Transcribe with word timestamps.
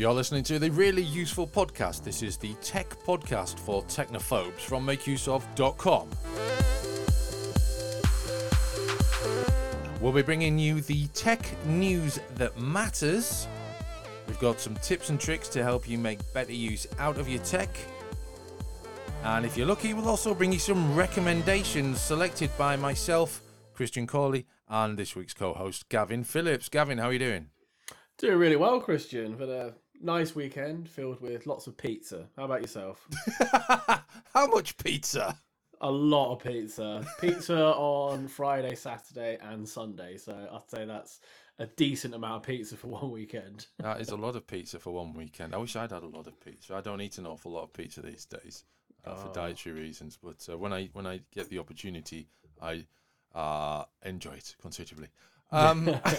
You're 0.00 0.14
listening 0.14 0.44
to 0.44 0.58
the 0.58 0.70
really 0.70 1.02
useful 1.02 1.46
podcast. 1.46 2.04
This 2.04 2.22
is 2.22 2.38
the 2.38 2.54
tech 2.62 2.88
podcast 3.04 3.58
for 3.58 3.82
technophobes 3.82 4.60
from 4.60 4.86
makeuseof.com. 4.86 6.08
We'll 10.00 10.12
be 10.12 10.22
bringing 10.22 10.58
you 10.58 10.80
the 10.80 11.06
tech 11.08 11.44
news 11.66 12.18
that 12.36 12.58
matters. 12.58 13.46
We've 14.26 14.38
got 14.38 14.58
some 14.58 14.74
tips 14.76 15.10
and 15.10 15.20
tricks 15.20 15.48
to 15.48 15.62
help 15.62 15.86
you 15.86 15.98
make 15.98 16.20
better 16.32 16.54
use 16.54 16.86
out 16.98 17.18
of 17.18 17.28
your 17.28 17.42
tech. 17.42 17.68
And 19.22 19.44
if 19.44 19.54
you're 19.54 19.66
lucky, 19.66 19.92
we'll 19.92 20.08
also 20.08 20.32
bring 20.32 20.50
you 20.50 20.58
some 20.58 20.96
recommendations 20.96 22.00
selected 22.00 22.48
by 22.56 22.74
myself, 22.74 23.42
Christian 23.74 24.06
Cawley, 24.06 24.46
and 24.66 24.98
this 24.98 25.14
week's 25.14 25.34
co-host, 25.34 25.90
Gavin 25.90 26.24
Phillips. 26.24 26.70
Gavin, 26.70 26.96
how 26.96 27.08
are 27.08 27.12
you 27.12 27.18
doing? 27.18 27.50
Doing 28.16 28.38
really 28.38 28.56
well, 28.56 28.80
Christian. 28.80 29.34
For 29.34 29.44
a 29.44 29.74
nice 30.00 30.34
weekend 30.34 30.88
filled 30.88 31.20
with 31.20 31.46
lots 31.46 31.66
of 31.66 31.76
pizza. 31.76 32.26
How 32.36 32.44
about 32.44 32.60
yourself? 32.62 33.06
how 34.34 34.46
much 34.46 34.76
pizza? 34.78 35.36
A 35.80 35.90
lot 35.90 36.32
of 36.34 36.42
pizza. 36.44 37.04
Pizza 37.20 37.58
on 37.74 38.28
Friday, 38.28 38.74
Saturday, 38.74 39.38
and 39.40 39.66
Sunday. 39.68 40.16
So 40.18 40.32
I'd 40.52 40.68
say 40.70 40.84
that's 40.84 41.20
a 41.58 41.66
decent 41.66 42.14
amount 42.14 42.36
of 42.36 42.42
pizza 42.42 42.76
for 42.76 42.88
one 43.00 43.10
weekend. 43.10 43.66
That 43.78 44.00
is 44.00 44.10
a 44.10 44.16
lot 44.16 44.36
of 44.36 44.46
pizza 44.46 44.78
for 44.78 44.92
one 44.92 45.12
weekend. 45.14 45.54
I 45.54 45.58
wish 45.58 45.76
I'd 45.76 45.90
had 45.92 46.02
a 46.02 46.06
lot 46.06 46.26
of 46.26 46.38
pizza. 46.40 46.74
I 46.74 46.80
don't 46.80 47.00
eat 47.00 47.18
an 47.18 47.26
awful 47.26 47.52
lot 47.52 47.64
of 47.64 47.72
pizza 47.72 48.02
these 48.02 48.24
days 48.26 48.64
uh, 49.04 49.14
for 49.14 49.28
Oh. 49.28 49.32
dietary 49.32 49.80
reasons. 49.80 50.18
But 50.22 50.46
uh, 50.50 50.58
when 50.58 50.72
I 50.72 50.90
when 50.92 51.06
I 51.06 51.20
get 51.34 51.48
the 51.48 51.58
opportunity, 51.58 52.28
I 52.60 52.86
uh, 53.34 53.84
enjoy 54.04 54.32
it 54.32 54.54
considerably. 54.60 55.08
Um, 55.52 55.86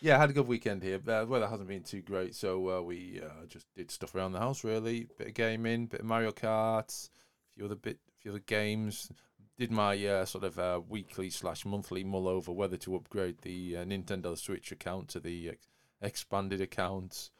yeah, 0.00 0.16
I 0.16 0.18
had 0.18 0.30
a 0.30 0.32
good 0.32 0.48
weekend 0.48 0.82
here. 0.82 1.00
Uh, 1.06 1.24
weather 1.26 1.46
hasn't 1.46 1.68
been 1.68 1.82
too 1.82 2.02
great, 2.02 2.34
so 2.34 2.78
uh, 2.78 2.82
we 2.82 3.20
uh, 3.24 3.46
just 3.46 3.66
did 3.74 3.90
stuff 3.90 4.14
around 4.14 4.32
the 4.32 4.38
house. 4.38 4.64
Really, 4.64 5.06
bit 5.18 5.28
of 5.28 5.34
gaming, 5.34 5.86
bit 5.86 6.00
of 6.00 6.06
Mario 6.06 6.32
Kart, 6.32 7.08
a 7.08 7.54
few 7.54 7.64
other 7.64 7.76
bit, 7.76 7.98
a 8.08 8.22
few 8.22 8.30
other 8.32 8.40
games. 8.40 9.10
Did 9.58 9.72
my 9.72 10.06
uh, 10.06 10.24
sort 10.24 10.44
of 10.44 10.58
uh, 10.58 10.80
weekly 10.88 11.30
slash 11.30 11.64
monthly 11.66 12.04
mull 12.04 12.28
over 12.28 12.52
whether 12.52 12.76
to 12.78 12.94
upgrade 12.94 13.38
the 13.42 13.78
uh, 13.78 13.84
Nintendo 13.84 14.38
Switch 14.38 14.70
account 14.70 15.08
to 15.08 15.20
the 15.20 15.50
ex- 15.50 15.66
expanded 16.00 16.60
account. 16.60 17.30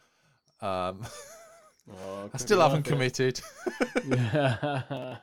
Um, 0.60 1.04
Oh, 1.90 2.30
I 2.34 2.36
still 2.36 2.60
haven't 2.60 2.82
committed. 2.82 3.40
Yeah. 4.06 5.20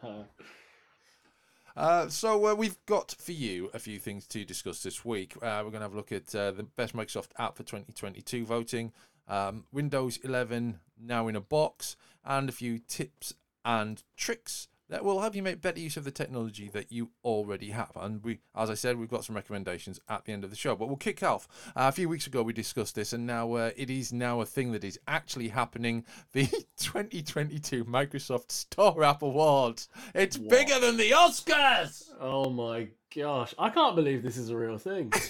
Uh, 1.76 2.08
so 2.08 2.48
uh, 2.48 2.56
we've 2.56 2.78
got 2.86 3.16
for 3.20 3.34
you 3.34 3.70
a 3.74 3.80
few 3.80 4.00
things 4.00 4.26
to 4.28 4.46
discuss 4.46 4.82
this 4.82 5.04
week. 5.04 5.36
Uh, 5.38 5.62
we're 5.64 5.72
going 5.72 5.74
to 5.74 5.80
have 5.82 5.94
a 5.94 5.98
look 5.98 6.12
at 6.12 6.34
uh, 6.34 6.52
the 6.52 6.64
best 6.64 6.96
Microsoft 6.96 7.30
app 7.38 7.58
for 7.58 7.64
2022 7.64 8.46
voting, 8.46 8.94
um, 9.28 9.66
Windows 9.74 10.18
11 10.24 10.80
now 11.02 11.28
in 11.28 11.36
a 11.36 11.42
box, 11.42 11.98
and 12.24 12.48
a 12.48 12.54
few 12.54 12.80
tips 12.80 13.34
and 13.66 14.04
tricks 14.16 14.70
that 14.90 15.04
will 15.04 15.22
have 15.22 15.36
you 15.36 15.42
make 15.42 15.62
better 15.62 15.80
use 15.80 15.98
of 15.98 16.04
the 16.04 16.12
technology 16.12 16.70
that 16.70 16.92
you 16.92 17.10
already 17.24 17.72
have. 17.72 17.92
And 17.96 18.24
we, 18.24 18.40
as 18.56 18.70
I 18.70 18.76
said, 18.76 18.98
we've 18.98 19.10
got 19.10 19.26
some 19.26 19.36
recommendations 19.36 20.00
at 20.08 20.26
the 20.26 20.32
end 20.34 20.44
of 20.44 20.50
the 20.52 20.56
show. 20.56 20.76
But 20.76 20.88
we'll 20.88 20.98
kick 20.98 21.24
off. 21.24 21.48
Uh, 21.70 21.88
a 21.88 21.92
few 21.92 22.08
weeks 22.08 22.28
ago 22.28 22.44
we 22.44 22.54
discussed 22.54 22.96
this, 22.96 23.12
and 23.14 23.26
now 23.26 23.54
uh, 23.54 23.72
it 23.76 23.90
is 23.90 24.14
now 24.14 24.42
a 24.42 24.46
thing 24.46 24.72
that 24.74 24.84
is 24.84 25.00
actually 25.08 25.48
happening. 25.50 26.06
The 26.34 26.46
2022 26.78 27.86
Microsoft 27.86 28.52
Store 28.52 29.04
App 29.04 29.22
Awards. 29.22 29.88
It's 30.14 30.38
What? 30.38 30.50
bigger 30.50 30.80
than 30.80 30.98
the 30.98 31.12
Oscars. 31.12 32.04
oh 32.20 32.50
my 32.50 32.90
gosh. 33.16 33.54
I 33.58 33.70
can't 33.70 33.96
believe 33.96 34.22
this 34.22 34.38
is 34.38 34.50
a 34.50 34.58
real 34.58 34.78
thing. 34.78 35.12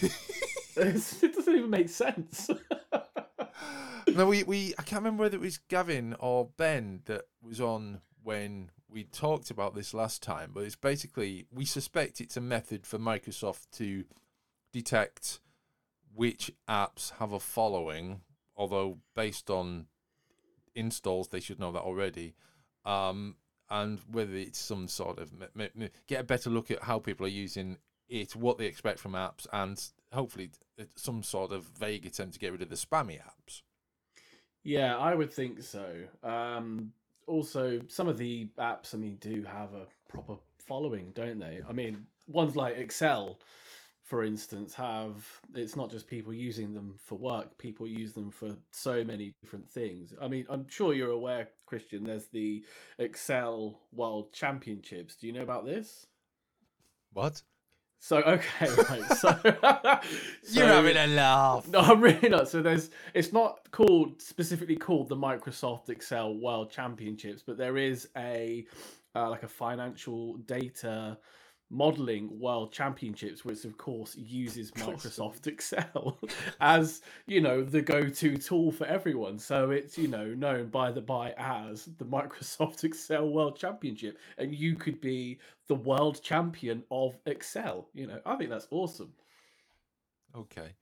It 0.78 1.34
doesn't 1.34 1.56
even 1.56 1.70
make 1.70 1.88
sense. 1.88 2.50
no, 4.14 4.26
we, 4.28 4.44
we 4.44 4.74
I 4.78 4.82
can't 4.84 5.02
remember 5.02 5.22
whether 5.24 5.38
it 5.38 5.42
was 5.42 5.58
Gavin 5.58 6.16
or 6.20 6.50
Ben 6.58 7.02
that 7.06 7.24
was 7.42 7.62
on 7.62 8.02
when 8.24 8.72
we 8.90 9.04
talked 9.04 9.50
about 9.50 9.76
this 9.76 9.94
last 9.94 10.22
time, 10.22 10.52
but 10.54 10.64
it's 10.64 10.76
basically 10.76 11.46
we 11.52 11.66
suspect 11.66 12.22
it's 12.22 12.38
a 12.38 12.42
method 12.42 12.86
for 12.86 12.98
Microsoft 12.98 13.68
to 13.74 14.06
detect 14.72 15.40
which 16.14 16.52
apps 16.70 17.12
have 17.20 17.34
a 17.34 17.40
following, 17.40 18.22
although 18.56 19.00
based 19.16 19.50
on 19.50 19.88
installs 20.74 21.30
they 21.30 21.40
should 21.40 21.60
know 21.60 21.72
that 21.72 21.82
already. 21.82 22.36
Um, 22.86 23.36
and 23.70 24.00
whether 24.12 24.36
it's 24.36 24.60
some 24.60 24.88
sort 24.88 25.18
of 25.18 25.32
get 26.08 26.22
a 26.22 26.24
better 26.24 26.50
look 26.50 26.70
at 26.70 26.84
how 26.84 27.00
people 27.00 27.26
are 27.26 27.30
using 27.30 27.78
it, 28.08 28.36
what 28.36 28.58
they 28.58 28.68
expect 28.68 29.00
from 29.00 29.14
apps, 29.14 29.48
and 29.52 29.84
hopefully 30.14 30.52
some 30.96 31.24
sort 31.24 31.52
of 31.52 31.64
vague 31.64 32.06
attempt 32.06 32.34
to 32.34 32.40
get 32.40 32.52
rid 32.52 32.62
of 32.62 32.70
the 32.70 32.76
spammy 32.76 33.20
apps. 33.20 33.64
Yeah, 34.64 34.98
I 34.98 35.16
would 35.16 35.34
think 35.34 35.64
so. 35.64 35.86
Um, 36.24 36.94
also, 37.28 37.80
some 37.88 38.08
of 38.08 38.18
the 38.18 38.50
apps, 38.60 38.94
I 38.94 38.98
mean, 38.98 39.18
do 39.20 39.44
have 39.44 39.74
a 39.74 39.88
proper 40.10 40.36
following, 40.60 41.12
don't 41.14 41.40
they? 41.40 41.62
I 41.68 41.74
mean, 41.74 42.06
ones 42.28 42.56
like 42.56 42.78
Excel, 42.78 43.40
for 44.04 44.24
instance, 44.24 44.74
have 44.76 45.26
it's 45.56 45.76
not 45.76 45.90
just 45.90 46.08
people 46.08 46.34
using 46.34 46.74
them 46.74 46.96
for 47.04 47.16
work, 47.16 47.58
people 47.58 47.88
use 47.88 48.14
them 48.14 48.30
for 48.32 48.56
so 48.72 49.04
many 49.04 49.34
different 49.42 49.70
things. 49.70 50.14
I 50.22 50.28
mean, 50.28 50.46
I'm 50.50 50.68
sure 50.68 50.94
you're 50.94 51.10
aware, 51.10 51.50
Christian, 51.66 52.04
there's 52.04 52.28
the 52.28 52.64
Excel 53.00 53.80
World 53.92 54.32
Championships. 54.32 55.16
Do 55.16 55.28
you 55.28 55.34
know 55.34 55.42
about 55.42 55.66
this? 55.66 56.06
What? 57.14 57.42
So, 58.00 58.18
okay, 58.18 58.70
right. 58.90 59.04
So, 59.18 59.38
You're 60.52 60.68
having 60.68 60.98
a 60.98 61.08
laugh. 61.08 61.68
no, 61.68 61.80
I'm 61.80 62.02
really 62.02 62.30
not. 62.30 62.48
So 62.50 62.62
there's 62.62 62.92
it's 63.14 63.34
not 63.34 63.72
called 63.72 64.22
specifically 64.22 64.76
called 64.76 65.10
the 65.10 65.16
Microsoft 65.16 65.90
Excel 65.90 66.36
World 66.36 66.70
Championships, 66.70 67.42
but 67.42 67.58
there 67.58 67.78
is 67.78 68.08
a 68.16 68.66
uh, 69.16 69.30
like 69.30 69.44
a 69.44 69.48
financial 69.48 70.36
data 70.38 71.18
modeling 71.70 72.40
world 72.40 72.72
championships 72.72 73.44
which 73.44 73.66
of 73.66 73.78
course 73.78 74.16
uses 74.16 74.72
microsoft 74.72 75.48
excel 75.48 76.20
as 76.62 77.02
you 77.26 77.42
know 77.42 77.64
the 77.64 77.82
go-to 77.82 78.38
tool 78.38 78.72
for 78.72 78.86
everyone 78.86 79.40
so 79.40 79.72
it's 79.72 79.98
you 79.98 80.08
know 80.08 80.28
known 80.36 80.68
by 80.68 80.92
the 80.92 81.02
by 81.02 81.34
as 81.38 81.86
the 81.98 82.06
microsoft 82.18 82.84
excel 82.84 83.30
world 83.30 83.58
championship 83.58 84.18
and 84.38 84.54
you 84.54 84.76
could 84.76 85.02
be 85.02 85.40
the 85.68 85.76
world 85.76 86.22
champion 86.22 86.84
of 86.92 87.18
excel 87.26 87.88
you 87.94 88.06
know 88.06 88.20
i 88.26 88.36
think 88.36 88.50
that's 88.50 88.68
awesome 88.70 89.12
Okay. 90.38 90.74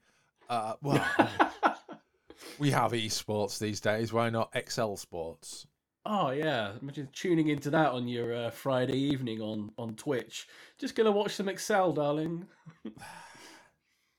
Uh, 0.50 0.73
well, 0.81 1.05
we 2.59 2.71
have 2.71 2.91
esports 2.91 3.59
these 3.59 3.79
days. 3.79 4.11
Why 4.11 4.29
not 4.29 4.50
Excel 4.53 4.97
Sports? 4.97 5.67
Oh 6.06 6.31
yeah, 6.31 6.74
imagine 6.81 7.08
tuning 7.14 7.47
into 7.47 7.69
that 7.69 7.91
on 7.91 8.08
your 8.08 8.36
uh, 8.36 8.50
Friday 8.50 8.97
evening 8.97 9.41
on 9.41 9.72
on 9.78 9.96
Twitch. 9.96 10.47
Just 10.78 10.96
gonna 10.96 11.12
watch 11.12 11.36
some 11.36 11.50
Excel, 11.50 11.94
darling. 11.94 12.46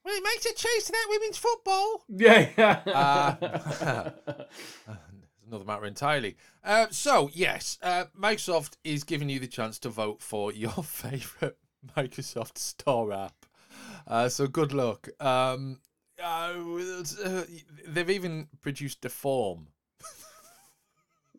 Well, 0.05 0.15
it 0.15 0.23
makes 0.23 0.45
a 0.45 0.53
change 0.53 0.83
to 0.83 0.91
that 0.91 1.07
women's 1.09 1.37
football. 1.37 2.03
Yeah, 2.07 2.49
yeah. 2.55 2.81
Uh, 2.85 4.11
another 5.47 5.65
matter 5.65 5.85
entirely. 5.85 6.37
Uh, 6.63 6.85
so, 6.91 7.31
yes, 7.33 7.79
uh, 7.81 8.05
Microsoft 8.15 8.77
is 8.83 9.03
giving 9.03 9.29
you 9.29 9.39
the 9.39 9.47
chance 9.47 9.79
to 9.79 9.89
vote 9.89 10.21
for 10.21 10.53
your 10.53 10.69
favourite 10.83 11.55
Microsoft 11.97 12.59
Store 12.59 13.13
app. 13.13 13.47
Uh, 14.07 14.29
so, 14.29 14.45
good 14.45 14.73
luck. 14.73 15.09
Um, 15.19 15.79
uh, 16.23 16.53
they've 17.87 18.09
even 18.09 18.47
produced 18.61 19.03
a 19.05 19.09
form 19.09 19.69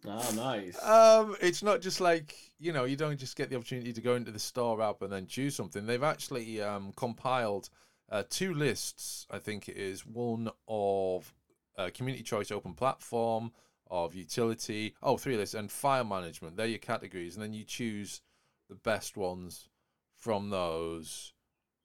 oh, 0.06 0.32
nice. 0.34 0.82
Um, 0.82 1.36
it's 1.40 1.62
not 1.62 1.80
just 1.80 2.00
like 2.00 2.34
you 2.58 2.72
know, 2.72 2.84
you 2.84 2.96
don't 2.96 3.18
just 3.18 3.36
get 3.36 3.50
the 3.50 3.56
opportunity 3.56 3.92
to 3.92 4.00
go 4.00 4.14
into 4.14 4.30
the 4.30 4.38
store 4.38 4.80
app 4.82 5.02
and 5.02 5.12
then 5.12 5.26
choose 5.26 5.54
something. 5.54 5.86
They've 5.86 6.02
actually 6.02 6.62
um, 6.62 6.92
compiled 6.96 7.68
uh, 8.10 8.22
two 8.28 8.54
lists. 8.54 9.26
I 9.30 9.38
think 9.38 9.68
it 9.68 9.76
is 9.76 10.06
one 10.06 10.50
of 10.68 11.32
uh, 11.76 11.90
community 11.92 12.22
choice 12.22 12.50
open 12.50 12.74
platform, 12.74 13.52
of 13.90 14.14
utility. 14.14 14.94
Oh, 15.02 15.16
three 15.16 15.36
lists 15.36 15.54
and 15.54 15.70
file 15.70 16.04
management. 16.04 16.56
They're 16.56 16.66
your 16.66 16.78
categories, 16.78 17.34
and 17.34 17.42
then 17.42 17.52
you 17.52 17.64
choose 17.64 18.22
the 18.68 18.74
best 18.74 19.16
ones 19.16 19.68
from 20.16 20.50
those. 20.50 21.32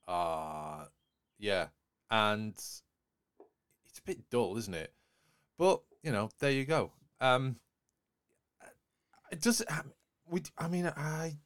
Uh 0.07 0.85
yeah, 1.37 1.67
and 2.09 2.53
it's 2.53 2.83
a 3.97 4.01
bit 4.05 4.29
dull, 4.29 4.57
isn't 4.57 4.73
it? 4.73 4.93
But 5.57 5.81
you 6.03 6.11
know, 6.11 6.29
there 6.39 6.51
you 6.51 6.65
go. 6.65 6.91
Um, 7.19 7.57
it 9.31 9.41
does. 9.41 9.63
We. 10.29 10.43
I 10.57 10.67
mean, 10.67 10.85
I 10.85 11.37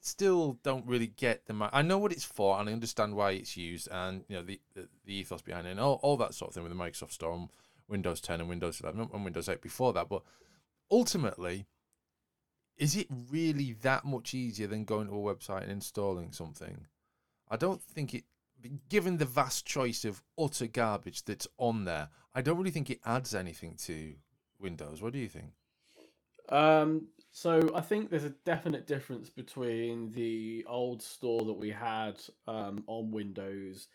still 0.00 0.58
don't 0.62 0.86
really 0.86 1.08
get 1.08 1.46
the. 1.46 1.70
I 1.72 1.82
know 1.82 1.98
what 1.98 2.12
it's 2.12 2.24
for, 2.24 2.58
and 2.58 2.68
I 2.68 2.72
understand 2.72 3.14
why 3.14 3.32
it's 3.32 3.56
used, 3.56 3.88
and 3.90 4.24
you 4.28 4.36
know 4.36 4.42
the 4.42 4.60
the, 4.74 4.88
the 5.04 5.14
ethos 5.14 5.42
behind 5.42 5.66
it, 5.66 5.70
and 5.70 5.80
all, 5.80 6.00
all 6.02 6.16
that 6.18 6.34
sort 6.34 6.50
of 6.50 6.54
thing 6.54 6.62
with 6.62 6.72
the 6.72 6.78
Microsoft 6.78 7.12
Store 7.12 7.48
Windows 7.90 8.20
10 8.20 8.40
and 8.40 8.48
Windows 8.48 8.80
11 8.80 9.10
and 9.12 9.24
Windows 9.24 9.48
8 9.48 9.60
before 9.60 9.92
that. 9.94 10.08
But 10.08 10.22
ultimately, 10.90 11.66
is 12.78 12.96
it 12.96 13.08
really 13.30 13.72
that 13.82 14.04
much 14.04 14.32
easier 14.32 14.68
than 14.68 14.84
going 14.84 15.08
to 15.08 15.14
a 15.14 15.34
website 15.34 15.62
and 15.62 15.72
installing 15.72 16.32
something? 16.32 16.86
I 17.50 17.56
don't 17.56 17.82
think 17.82 18.14
it 18.14 18.24
given 18.88 19.16
the 19.16 19.24
vast 19.24 19.66
choice 19.66 20.04
of 20.04 20.22
utter 20.38 20.66
garbage 20.66 21.24
that's 21.24 21.48
on 21.58 21.84
there, 21.84 22.08
I 22.34 22.42
don't 22.42 22.58
really 22.58 22.70
think 22.70 22.90
it 22.90 23.00
adds 23.04 23.34
anything 23.34 23.74
to 23.84 24.14
Windows. 24.58 25.00
What 25.02 25.12
do 25.12 25.18
you 25.18 25.28
think? 25.28 25.52
Um, 26.48 27.08
so 27.32 27.74
I 27.74 27.80
think 27.80 28.10
there's 28.10 28.24
a 28.24 28.30
definite 28.30 28.86
difference 28.86 29.30
between 29.30 30.10
the 30.10 30.64
old 30.66 31.02
store 31.02 31.44
that 31.44 31.52
we 31.52 31.70
had 31.70 32.20
um, 32.46 32.84
on 32.88 33.10
Windows 33.12 33.88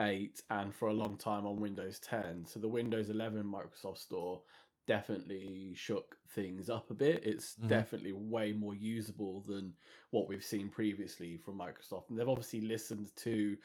8 0.00 0.42
and 0.50 0.74
for 0.74 0.88
a 0.88 0.92
long 0.94 1.16
time 1.16 1.46
on 1.46 1.56
Windows 1.60 1.98
10. 2.00 2.44
So 2.44 2.60
the 2.60 2.68
Windows 2.68 3.08
11 3.08 3.44
Microsoft 3.46 3.98
Store 3.98 4.42
definitely 4.86 5.74
shook 5.74 6.16
things 6.30 6.68
up 6.68 6.90
a 6.90 6.94
bit. 6.94 7.24
It's 7.24 7.56
Mhm. 7.56 7.68
definitely 7.68 8.12
way 8.12 8.52
more 8.52 8.74
usable 8.74 9.40
than 9.42 9.74
what 10.10 10.28
we've 10.28 10.44
seen 10.44 10.68
previously 10.68 11.38
from 11.38 11.58
Microsoft. 11.58 12.10
And 12.10 12.18
they've 12.18 12.28
obviously 12.28 12.60
listened 12.62 13.14
to 13.16 13.56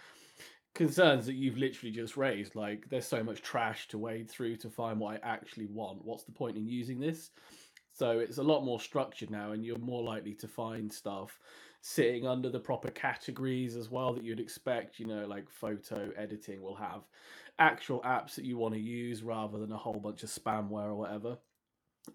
concerns 0.75 1.25
that 1.25 1.33
you've 1.33 1.57
literally 1.57 1.91
just 1.91 2.17
raised. 2.17 2.55
Like, 2.55 2.89
there's 2.89 3.07
so 3.07 3.23
much 3.23 3.41
trash 3.41 3.87
to 3.89 3.97
wade 3.97 4.29
through 4.29 4.57
to 4.57 4.69
find 4.69 4.99
what 4.99 5.15
I 5.23 5.27
actually 5.27 5.65
want. 5.65 6.05
What's 6.05 6.23
the 6.25 6.31
point 6.33 6.57
in 6.57 6.67
using 6.67 6.99
this? 6.99 7.31
So 7.97 8.19
it's 8.19 8.37
a 8.37 8.43
lot 8.43 8.63
more 8.63 8.79
structured 8.79 9.31
now, 9.31 9.53
and 9.53 9.65
you're 9.65 9.79
more 9.79 10.03
likely 10.03 10.35
to 10.35 10.47
find 10.47 10.91
stuff 10.91 11.39
sitting 11.81 12.27
under 12.27 12.49
the 12.49 12.59
proper 12.59 12.91
categories 12.91 13.75
as 13.75 13.89
well 13.89 14.13
that 14.13 14.23
you'd 14.23 14.39
expect. 14.39 14.99
You 14.99 15.07
know, 15.07 15.25
like 15.25 15.49
photo 15.49 16.11
editing 16.15 16.61
will 16.61 16.75
have 16.75 17.01
actual 17.57 17.99
apps 18.01 18.35
that 18.35 18.45
you 18.45 18.55
want 18.55 18.75
to 18.75 18.79
use 18.79 19.23
rather 19.23 19.57
than 19.57 19.71
a 19.71 19.77
whole 19.77 19.99
bunch 19.99 20.21
of 20.21 20.29
spamware 20.29 20.89
or 20.89 20.95
whatever. 20.95 21.37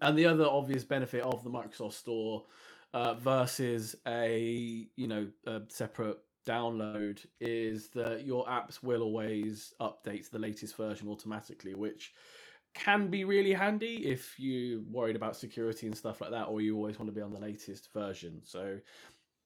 And 0.01 0.17
the 0.17 0.25
other 0.25 0.45
obvious 0.45 0.85
benefit 0.85 1.21
of 1.21 1.43
the 1.43 1.49
Microsoft 1.49 1.93
Store 1.93 2.45
uh, 2.93 3.15
versus 3.15 3.95
a 4.07 4.87
you 4.95 5.07
know 5.07 5.27
a 5.45 5.61
separate 5.67 6.19
download 6.47 7.25
is 7.41 7.89
that 7.89 8.25
your 8.25 8.45
apps 8.45 8.81
will 8.83 9.01
always 9.01 9.73
update 9.81 10.25
to 10.25 10.31
the 10.31 10.39
latest 10.39 10.77
version 10.77 11.09
automatically, 11.09 11.73
which 11.73 12.13
can 12.73 13.07
be 13.07 13.23
really 13.23 13.53
handy 13.53 14.07
if 14.07 14.39
you're 14.39 14.81
worried 14.81 15.15
about 15.15 15.35
security 15.35 15.85
and 15.87 15.95
stuff 15.95 16.21
like 16.21 16.31
that, 16.31 16.45
or 16.45 16.61
you 16.61 16.75
always 16.75 16.99
want 16.99 17.09
to 17.09 17.15
be 17.15 17.21
on 17.21 17.31
the 17.31 17.39
latest 17.39 17.91
version. 17.93 18.41
So, 18.43 18.79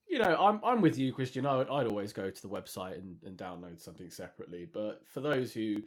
you 0.07 0.19
know, 0.19 0.35
I'm 0.39 0.61
I'm 0.63 0.81
with 0.81 0.97
you, 0.97 1.11
Christian. 1.13 1.45
I 1.45 1.57
would, 1.57 1.69
I'd 1.69 1.87
always 1.87 2.13
go 2.13 2.29
to 2.29 2.41
the 2.41 2.49
website 2.49 2.97
and, 2.97 3.17
and 3.25 3.37
download 3.37 3.81
something 3.81 4.09
separately. 4.09 4.65
But 4.71 5.01
for 5.05 5.21
those 5.21 5.53
who 5.53 5.83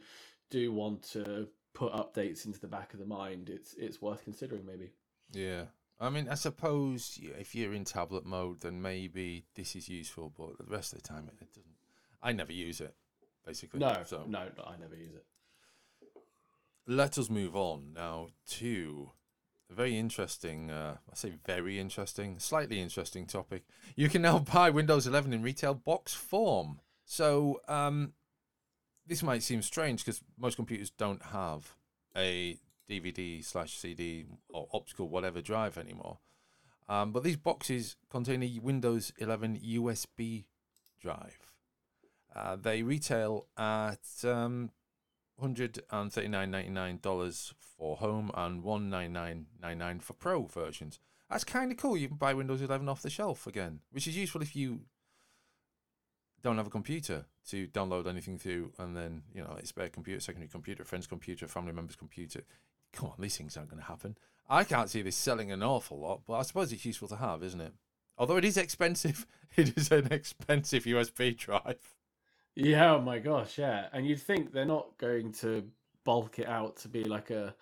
do 0.49 0.71
want 0.71 1.03
to 1.13 1.47
put 1.73 1.93
updates 1.93 2.45
into 2.45 2.59
the 2.59 2.67
back 2.67 2.93
of 2.93 2.99
the 2.99 3.05
mind, 3.05 3.49
it's 3.49 3.73
it's 3.75 4.01
worth 4.01 4.23
considering 4.23 4.65
maybe. 4.65 4.91
Yeah. 5.31 5.65
I 5.99 6.09
mean, 6.09 6.27
I 6.29 6.33
suppose 6.33 7.19
if 7.39 7.53
you're 7.53 7.73
in 7.73 7.85
tablet 7.85 8.25
mode, 8.25 8.61
then 8.61 8.81
maybe 8.81 9.45
this 9.53 9.75
is 9.75 9.87
useful, 9.87 10.33
but 10.35 10.57
the 10.57 10.71
rest 10.71 10.93
of 10.93 11.01
the 11.01 11.07
time, 11.07 11.27
it, 11.27 11.35
it 11.39 11.53
doesn't. 11.53 11.75
I 12.23 12.31
never 12.31 12.51
use 12.51 12.81
it, 12.81 12.95
basically. 13.45 13.79
No, 13.79 14.01
So 14.03 14.25
no, 14.27 14.47
no, 14.57 14.63
I 14.63 14.77
never 14.79 14.95
use 14.95 15.13
it. 15.13 15.25
Let 16.87 17.17
us 17.17 17.29
move 17.29 17.55
on 17.55 17.93
now 17.95 18.27
to 18.47 19.11
a 19.69 19.73
very 19.73 19.97
interesting, 19.97 20.69
uh, 20.69 20.97
I 21.11 21.15
say 21.15 21.33
very 21.45 21.79
interesting, 21.79 22.39
slightly 22.39 22.81
interesting 22.81 23.25
topic. 23.25 23.63
You 23.95 24.09
can 24.09 24.21
now 24.21 24.39
buy 24.39 24.69
Windows 24.69 25.07
11 25.07 25.33
in 25.33 25.41
retail 25.41 25.73
box 25.73 26.13
form. 26.13 26.79
So 27.05 27.61
um, 27.67 28.13
this 29.07 29.23
might 29.23 29.43
seem 29.43 29.61
strange 29.61 30.03
because 30.03 30.21
most 30.37 30.55
computers 30.55 30.89
don't 30.89 31.23
have 31.23 31.75
a 32.15 32.57
DVD 32.89 33.43
slash 33.43 33.77
CD 33.77 34.25
or 34.49 34.67
optical 34.73 35.07
whatever 35.07 35.41
drive 35.41 35.77
anymore. 35.77 36.19
Um, 36.89 37.11
but 37.13 37.23
these 37.23 37.37
boxes 37.37 37.95
contain 38.09 38.43
a 38.43 38.59
Windows 38.61 39.13
11 39.17 39.59
USB 39.59 40.45
drive. 41.01 41.51
Uh, 42.35 42.55
they 42.57 42.83
retail 42.83 43.47
at 43.57 43.99
um, 44.23 44.71
$139.99 45.41 47.53
for 47.77 47.97
home 47.97 48.31
and 48.33 48.63
$199.99 48.63 50.01
for 50.01 50.13
pro 50.13 50.45
versions. 50.45 50.99
That's 51.29 51.43
kind 51.43 51.71
of 51.71 51.77
cool. 51.77 51.97
You 51.97 52.09
can 52.09 52.17
buy 52.17 52.33
Windows 52.33 52.61
11 52.61 52.89
off 52.89 53.01
the 53.01 53.09
shelf 53.09 53.47
again, 53.47 53.79
which 53.91 54.07
is 54.07 54.17
useful 54.17 54.41
if 54.41 54.55
you 54.55 54.81
don't 56.43 56.57
have 56.57 56.67
a 56.67 56.71
computer 56.71 57.25
to 57.49 57.67
download 57.67 58.07
anything 58.07 58.37
to, 58.39 58.71
and 58.79 58.95
then, 58.95 59.23
you 59.33 59.41
know, 59.41 59.57
spare 59.63 59.89
computer, 59.89 60.19
secondary 60.19 60.49
computer, 60.49 60.83
friend's 60.83 61.07
computer, 61.07 61.47
family 61.47 61.71
member's 61.71 61.95
computer. 61.95 62.41
Come 62.93 63.09
on, 63.09 63.15
these 63.19 63.37
things 63.37 63.55
aren't 63.55 63.69
going 63.69 63.81
to 63.81 63.87
happen. 63.87 64.17
I 64.49 64.63
can't 64.63 64.89
see 64.89 65.01
this 65.01 65.15
selling 65.15 65.51
an 65.51 65.63
awful 65.63 65.99
lot, 65.99 66.21
but 66.27 66.33
I 66.33 66.41
suppose 66.41 66.73
it's 66.73 66.85
useful 66.85 67.07
to 67.09 67.15
have, 67.15 67.43
isn't 67.43 67.61
it? 67.61 67.73
Although 68.17 68.37
it 68.37 68.45
is 68.45 68.57
expensive, 68.57 69.25
it 69.55 69.77
is 69.77 69.91
an 69.91 70.11
expensive 70.11 70.83
USB 70.83 71.37
drive. 71.37 71.95
Yeah, 72.55 72.95
oh 72.95 73.01
my 73.01 73.19
gosh, 73.19 73.57
yeah. 73.57 73.87
And 73.93 74.05
you'd 74.05 74.21
think 74.21 74.51
they're 74.51 74.65
not 74.65 74.97
going 74.97 75.31
to 75.33 75.63
bulk 76.03 76.39
it 76.39 76.47
out 76.47 76.77
to 76.77 76.87
be 76.87 77.03
like 77.03 77.29
a 77.29 77.55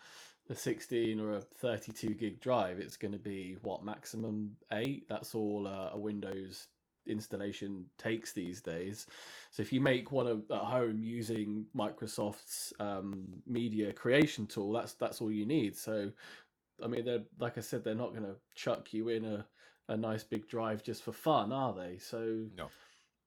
a 0.49 0.55
16 0.55 1.19
or 1.19 1.33
a 1.33 1.41
32 1.41 2.15
gig 2.15 2.41
drive. 2.41 2.79
It's 2.79 2.97
going 2.97 3.11
to 3.11 3.19
be 3.19 3.57
what 3.61 3.85
maximum 3.85 4.55
8. 4.73 5.07
That's 5.07 5.35
all 5.35 5.67
uh, 5.67 5.91
a 5.93 5.97
Windows 5.99 6.67
installation 7.07 7.85
takes 7.99 8.33
these 8.33 8.59
days. 8.61 9.05
So 9.51 9.61
if 9.61 9.71
you 9.71 9.79
make 9.79 10.11
one 10.11 10.43
at 10.51 10.57
home 10.57 11.03
using 11.03 11.65
Microsoft's 11.75 12.73
um, 12.79 13.27
media 13.45 13.93
creation 13.93 14.47
tool, 14.47 14.71
that's 14.71 14.93
that's 14.93 15.21
all 15.21 15.31
you 15.31 15.45
need. 15.45 15.77
So 15.77 16.11
I 16.83 16.87
mean, 16.87 17.05
they're 17.05 17.23
like 17.39 17.57
I 17.57 17.61
said, 17.61 17.83
they're 17.83 17.95
not 17.95 18.11
going 18.11 18.25
to 18.25 18.35
chuck 18.55 18.93
you 18.93 19.09
in 19.09 19.25
a 19.25 19.45
a 19.87 19.97
nice 19.97 20.23
big 20.23 20.47
drive 20.47 20.83
just 20.83 21.03
for 21.03 21.11
fun, 21.11 21.51
are 21.51 21.73
they? 21.73 21.97
So 21.97 22.45
No. 22.57 22.69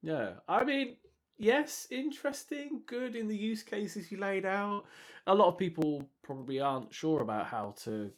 yeah, 0.02 0.34
I 0.48 0.64
mean, 0.64 0.96
yes, 1.38 1.86
interesting, 1.90 2.82
good 2.86 3.16
in 3.16 3.28
the 3.28 3.36
use 3.36 3.62
cases 3.62 4.10
you 4.10 4.18
laid 4.18 4.44
out. 4.44 4.84
A 5.26 5.34
lot 5.34 5.48
of 5.48 5.58
people 5.58 6.08
probably 6.22 6.60
aren't 6.60 6.92
sure 6.92 7.22
about 7.22 7.46
how 7.46 7.74
to 7.84 8.10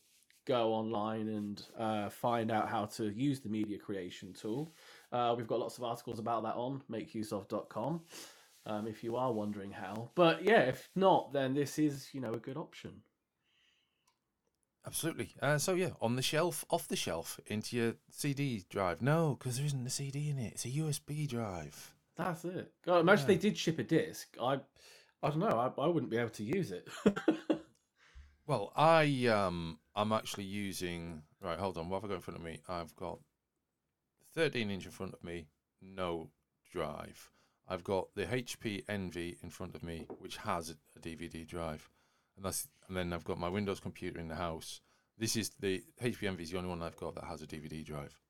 go 0.46 0.72
online 0.72 1.28
and 1.28 1.62
uh, 1.78 2.08
find 2.11 2.50
out 2.50 2.69
how 2.69 2.84
to 2.84 3.08
use 3.08 3.40
the 3.40 3.49
media 3.49 3.78
creation 3.78 4.32
tool. 4.32 4.75
Uh, 5.12 5.34
we've 5.37 5.46
got 5.46 5.58
lots 5.58 5.78
of 5.78 5.84
articles 5.84 6.19
about 6.19 6.43
that 6.43 6.55
on 6.55 6.82
makeuseof.com 6.90 8.02
um, 8.66 8.87
if 8.87 9.02
you 9.02 9.16
are 9.16 9.32
wondering 9.32 9.70
how. 9.70 10.11
But 10.14 10.43
yeah, 10.43 10.61
if 10.61 10.88
not, 10.94 11.32
then 11.32 11.55
this 11.55 11.78
is, 11.78 12.08
you 12.12 12.20
know, 12.20 12.34
a 12.34 12.38
good 12.38 12.56
option. 12.56 13.02
Absolutely. 14.87 15.31
Uh, 15.40 15.56
so 15.56 15.75
yeah, 15.75 15.90
on 16.00 16.16
the 16.16 16.22
shelf, 16.22 16.64
off 16.70 16.88
the 16.88 16.96
shelf, 16.96 17.40
into 17.46 17.76
your 17.76 17.94
CD 18.11 18.64
drive. 18.69 19.00
No, 19.00 19.37
because 19.38 19.56
there 19.56 19.66
isn't 19.66 19.87
a 19.87 19.90
CD 19.90 20.28
in 20.28 20.38
it. 20.38 20.52
It's 20.55 20.66
a 20.66 20.70
USB 20.70 21.26
drive. 21.26 21.94
That's 22.16 22.44
it. 22.44 22.72
God, 22.87 23.00
imagine 23.00 23.26
they 23.26 23.37
did 23.37 23.58
ship 23.58 23.78
a 23.78 23.83
disc. 23.83 24.37
I, 24.40 24.61
I 25.23 25.30
don't 25.30 25.40
know. 25.40 25.73
I, 25.76 25.80
I 25.80 25.87
wouldn't 25.88 26.11
be 26.11 26.18
able 26.18 26.30
to 26.30 26.44
use 26.44 26.71
it. 26.71 26.88
Well, 28.47 28.73
I 28.76 29.26
um, 29.26 29.78
I'm 29.97 30.12
actually 30.12 30.44
using. 30.44 31.23
Right, 31.40 31.59
hold 31.59 31.78
on. 31.78 31.88
What 31.88 32.02
have 32.02 32.04
I 32.04 32.09
got 32.09 32.16
in 32.16 32.21
front 32.21 32.38
of 32.38 32.44
me? 32.44 32.61
I've 32.68 32.94
got 32.94 33.18
13 34.35 34.71
inch 34.71 34.85
in 34.85 34.90
front 34.90 35.14
of 35.14 35.25
me, 35.25 35.47
no 35.80 36.30
drive. 36.71 37.30
I've 37.66 37.85
got 37.85 38.09
the 38.14 38.26
HP 38.26 38.83
Envy 38.88 39.38
in 39.42 39.49
front 39.49 39.75
of 39.75 39.83
me, 39.83 40.06
which 40.18 40.37
has 40.38 40.71
a, 40.71 40.75
a 40.97 41.00
DVD 41.00 41.47
drive, 41.47 41.88
and 42.37 42.44
that's 42.44 42.68
and 42.88 42.97
then 42.97 43.14
I've 43.14 43.25
got 43.25 43.38
my 43.38 43.49
Windows 43.49 43.80
computer 43.80 44.21
in 44.21 44.28
the 44.28 44.35
house. 44.35 44.83
This 45.16 45.37
is 45.37 45.50
the 45.61 45.83
HP 46.02 46.25
Envy 46.25 46.42
is 46.42 46.50
the 46.50 46.59
only 46.59 46.68
one 46.68 46.83
I've 46.83 46.97
got 46.97 47.14
that 47.14 47.25
has 47.25 47.40
a 47.40 47.47
DVD 47.47 47.83
drive. 47.85 48.21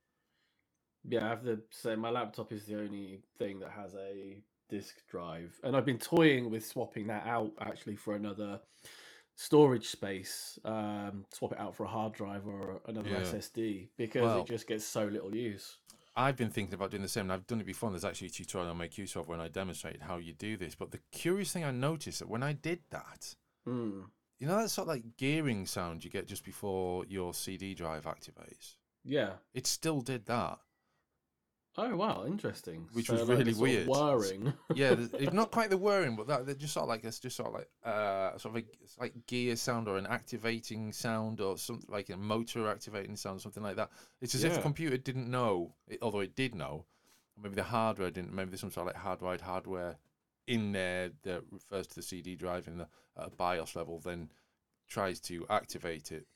Yeah, 1.08 1.24
I 1.26 1.28
have 1.28 1.44
to 1.44 1.60
say 1.70 1.96
My 1.96 2.10
laptop 2.10 2.52
is 2.52 2.64
the 2.64 2.78
only 2.80 3.22
thing 3.38 3.58
that 3.60 3.70
has 3.70 3.94
a 3.94 4.42
disk 4.68 4.94
drive, 5.10 5.58
and 5.62 5.76
I've 5.76 5.84
been 5.84 5.98
toying 5.98 6.50
with 6.50 6.64
swapping 6.66 7.06
that 7.08 7.26
out 7.26 7.52
actually 7.60 7.96
for 7.96 8.14
another 8.14 8.60
storage 9.36 9.88
space. 9.88 10.58
Um, 10.64 11.24
swap 11.32 11.52
it 11.52 11.58
out 11.58 11.74
for 11.74 11.84
a 11.84 11.88
hard 11.88 12.12
drive 12.14 12.46
or 12.46 12.80
another 12.86 13.10
Yeah. 13.10 13.20
SSD 13.22 13.90
because 13.96 14.22
Well- 14.22 14.40
it 14.42 14.46
just 14.46 14.66
gets 14.66 14.84
so 14.84 15.06
little 15.06 15.34
use. 15.34 15.78
I've 16.16 16.36
been 16.36 16.50
thinking 16.50 16.74
about 16.74 16.92
doing 16.92 17.02
the 17.02 17.08
same, 17.08 17.22
and 17.22 17.32
I've 17.32 17.46
done 17.48 17.60
it 17.60 17.64
before. 17.66 17.88
And 17.88 17.94
there's 17.94 18.04
actually 18.04 18.28
a 18.28 18.30
tutorial 18.30 18.70
on 18.70 18.78
Make 18.78 18.96
Use 18.96 19.16
of 19.16 19.26
when 19.26 19.40
I 19.40 19.48
demonstrated 19.48 20.02
how 20.02 20.18
you 20.18 20.32
do 20.32 20.56
this. 20.56 20.76
But 20.76 20.92
the 20.92 21.00
curious 21.10 21.52
thing 21.52 21.64
I 21.64 21.72
noticed 21.72 22.20
that 22.20 22.28
when 22.28 22.44
I 22.44 22.52
did 22.52 22.84
that, 22.90 23.34
Mm. 23.66 24.08
you 24.38 24.46
know 24.46 24.56
that 24.62 24.68
sort 24.68 24.84
of 24.84 24.94
like 24.94 25.16
gearing 25.16 25.66
sound 25.66 26.04
you 26.04 26.10
get 26.10 26.26
just 26.28 26.44
before 26.44 27.04
your 27.06 27.34
CD 27.34 27.74
drive 27.74 28.04
activates. 28.04 28.76
Yeah. 29.02 29.38
It 29.52 29.66
still 29.66 30.00
did 30.02 30.26
that. 30.26 30.60
Oh 31.76 31.96
wow, 31.96 32.24
interesting. 32.26 32.86
Which 32.92 33.06
So, 33.06 33.14
was 33.14 33.28
like, 33.28 33.38
really 33.38 33.54
weird. 33.54 33.88
Whirring. 33.88 34.52
Yeah, 34.74 34.94
it's 35.14 35.32
not 35.32 35.50
quite 35.52 35.70
the 35.70 35.76
whirring, 35.76 36.14
but 36.14 36.28
that 36.28 36.46
they're 36.46 36.54
just 36.54 36.72
sort 36.72 36.84
of 36.84 36.88
like 36.88 37.04
it's 37.04 37.18
just 37.18 37.36
sort 37.36 37.48
of 37.48 37.54
like 37.54 37.68
uh 37.84 38.38
sort 38.38 38.56
of 38.56 38.62
a, 38.62 38.66
it's 38.82 38.98
like 38.98 39.26
gear 39.26 39.56
sound 39.56 39.88
or 39.88 39.96
an 39.98 40.06
activating 40.06 40.92
sound 40.92 41.40
or 41.40 41.58
something 41.58 41.88
like 41.90 42.10
a 42.10 42.16
motor 42.16 42.68
activating 42.68 43.16
sound, 43.16 43.40
something 43.40 43.62
like 43.62 43.76
that. 43.76 43.90
It's 44.20 44.34
as 44.34 44.44
if 44.44 44.54
the 44.54 44.62
computer 44.62 44.96
didn't 44.96 45.28
know, 45.30 45.74
it, 45.88 45.98
although 46.00 46.20
it 46.20 46.36
did 46.36 46.54
know. 46.54 46.84
Maybe 47.42 47.56
the 47.56 47.64
hardware 47.64 48.12
didn't. 48.12 48.32
Maybe 48.32 48.50
there's 48.50 48.60
some 48.60 48.70
sort 48.70 48.88
of 48.88 48.94
like 48.94 49.02
hardwired 49.02 49.40
hardware 49.40 49.96
in 50.46 50.70
there 50.70 51.10
that 51.24 51.42
refers 51.50 51.88
to 51.88 51.96
the 51.96 52.02
CD 52.02 52.36
drive 52.36 52.68
in 52.68 52.78
the 52.78 52.86
at 53.18 53.26
a 53.26 53.30
BIOS 53.30 53.74
level, 53.74 53.98
then 53.98 54.30
tries 54.88 55.18
to 55.20 55.44
activate 55.50 56.12
it. 56.12 56.26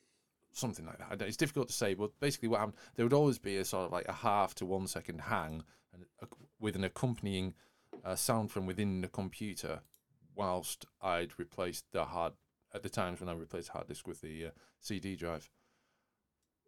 Something 0.53 0.87
like 0.87 0.99
that. 0.99 1.23
It's 1.27 1.37
difficult 1.37 1.69
to 1.69 1.75
say, 1.75 1.95
but 1.95 2.11
basically, 2.21 2.49
what 2.49 2.61
happened? 2.61 2.77
There 2.97 3.05
would 3.05 3.13
always 3.13 3.39
be 3.39 3.59
a 3.59 3.65
sort 3.65 3.87
of 3.87 3.93
like 3.93 4.09
a 4.09 4.13
half 4.13 4.55
to 4.57 4.67
one 4.67 4.87
second 4.87 5.21
hang, 5.21 5.63
and 5.93 6.05
a, 6.21 6.27
with 6.59 6.75
an 6.75 6.85
accompanying 6.85 7.55
uh, 8.05 8.17
sound 8.17 8.51
from 8.51 8.67
within 8.67 9.01
the 9.01 9.09
computer, 9.09 9.81
whilst 10.35 10.87
I'd 11.01 11.39
replaced 11.39 11.85
the 11.93 12.07
hard 12.07 12.33
at 12.75 12.83
the 12.83 12.89
times 12.89 13.21
when 13.21 13.29
I 13.29 13.33
replaced 13.33 13.69
hard 13.69 13.87
disk 13.87 14.07
with 14.07 14.21
the 14.21 14.47
uh, 14.47 14.51
CD 14.81 15.17
drive. 15.17 15.49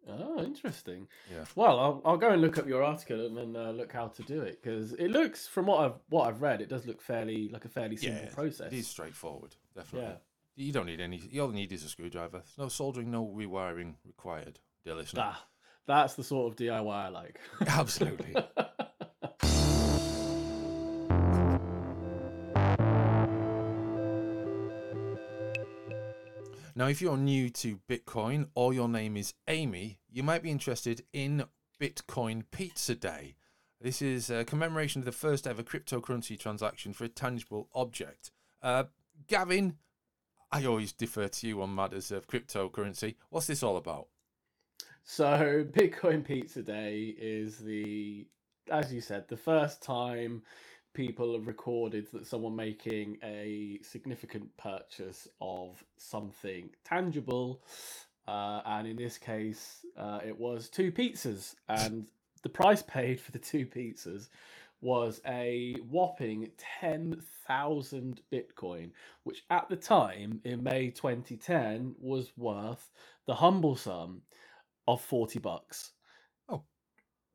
Oh, 0.09 0.43
interesting. 0.43 1.07
Yeah. 1.31 1.45
Well, 1.55 1.79
I'll, 1.79 2.01
I'll 2.03 2.17
go 2.17 2.29
and 2.29 2.41
look 2.41 2.57
up 2.57 2.67
your 2.67 2.83
article 2.83 3.25
and 3.25 3.37
then 3.37 3.55
uh, 3.55 3.71
look 3.71 3.91
how 3.91 4.07
to 4.07 4.23
do 4.23 4.41
it 4.41 4.61
because 4.61 4.93
it 4.93 5.09
looks, 5.09 5.47
from 5.47 5.67
what 5.67 5.79
I've 5.79 5.99
what 6.09 6.27
I've 6.27 6.41
read, 6.41 6.61
it 6.61 6.69
does 6.69 6.87
look 6.87 7.01
fairly 7.01 7.49
like 7.49 7.65
a 7.65 7.69
fairly 7.69 7.97
simple 7.97 8.27
process. 8.33 8.73
It 8.73 8.79
is 8.79 8.87
straightforward, 8.87 9.55
definitely. 9.75 10.09
Yeah. 10.09 10.15
You 10.55 10.73
don't 10.73 10.85
need 10.85 10.99
any. 10.99 11.17
You 11.29 11.41
all 11.41 11.47
you 11.49 11.55
need 11.55 11.71
is 11.71 11.83
a 11.83 11.89
screwdriver. 11.89 12.39
There's 12.39 12.57
no 12.57 12.67
soldering, 12.67 13.09
no 13.09 13.25
rewiring 13.25 13.95
required, 14.05 14.59
dear 14.83 14.95
listener. 14.95 15.23
Ah, 15.25 15.47
that's 15.87 16.15
the 16.15 16.23
sort 16.23 16.51
of 16.51 16.57
DIY 16.57 16.91
I 16.93 17.09
like. 17.09 17.39
Absolutely. 17.67 18.35
Now, 26.73 26.87
if 26.87 27.01
you're 27.01 27.17
new 27.17 27.49
to 27.49 27.79
Bitcoin 27.87 28.47
or 28.55 28.73
your 28.73 28.87
name 28.87 29.15
is 29.15 29.33
Amy, 29.47 29.99
you 30.09 30.23
might 30.23 30.41
be 30.41 30.49
interested 30.49 31.03
in 31.13 31.43
Bitcoin 31.79 32.43
Pizza 32.49 32.95
Day. 32.95 33.35
This 33.81 34.01
is 34.01 34.29
a 34.31 34.45
commemoration 34.45 34.99
of 34.99 35.05
the 35.05 35.11
first 35.11 35.45
ever 35.45 35.63
cryptocurrency 35.63 36.39
transaction 36.39 36.93
for 36.93 37.03
a 37.03 37.09
tangible 37.09 37.67
object. 37.75 38.31
Uh, 38.63 38.85
Gavin, 39.27 39.75
I 40.51 40.65
always 40.65 40.91
defer 40.91 41.29
to 41.29 41.47
you 41.47 41.61
on 41.61 41.73
matters 41.73 42.11
of 42.11 42.27
cryptocurrency. 42.27 43.15
What's 43.29 43.47
this 43.47 43.63
all 43.63 43.77
about? 43.77 44.07
So, 45.03 45.65
Bitcoin 45.71 46.25
Pizza 46.25 46.61
Day 46.61 47.15
is 47.17 47.57
the, 47.57 48.27
as 48.69 48.93
you 48.93 48.99
said, 48.99 49.27
the 49.29 49.37
first 49.37 49.81
time 49.81 50.41
people 50.93 51.33
have 51.33 51.47
recorded 51.47 52.07
that 52.11 52.27
someone 52.27 52.55
making 52.55 53.17
a 53.23 53.79
significant 53.81 54.49
purchase 54.57 55.27
of 55.39 55.81
something 55.97 56.69
tangible. 56.83 57.63
Uh, 58.27 58.61
and 58.65 58.87
in 58.87 58.97
this 58.97 59.17
case, 59.17 59.85
uh, 59.97 60.19
it 60.25 60.37
was 60.37 60.67
two 60.67 60.91
pizzas. 60.91 61.55
And 61.69 62.07
the 62.43 62.49
price 62.49 62.81
paid 62.81 63.21
for 63.21 63.31
the 63.31 63.39
two 63.39 63.65
pizzas 63.65 64.27
was 64.81 65.21
a 65.27 65.75
whopping 65.89 66.49
10,000 66.57 68.21
Bitcoin, 68.31 68.91
which 69.23 69.43
at 69.49 69.69
the 69.69 69.75
time 69.75 70.41
in 70.43 70.63
May 70.63 70.89
2010 70.89 71.95
was 71.99 72.31
worth 72.35 72.89
the 73.27 73.35
humble 73.35 73.75
sum 73.75 74.21
of 74.87 75.01
40 75.01 75.39
bucks. 75.39 75.91
Oh. 76.49 76.63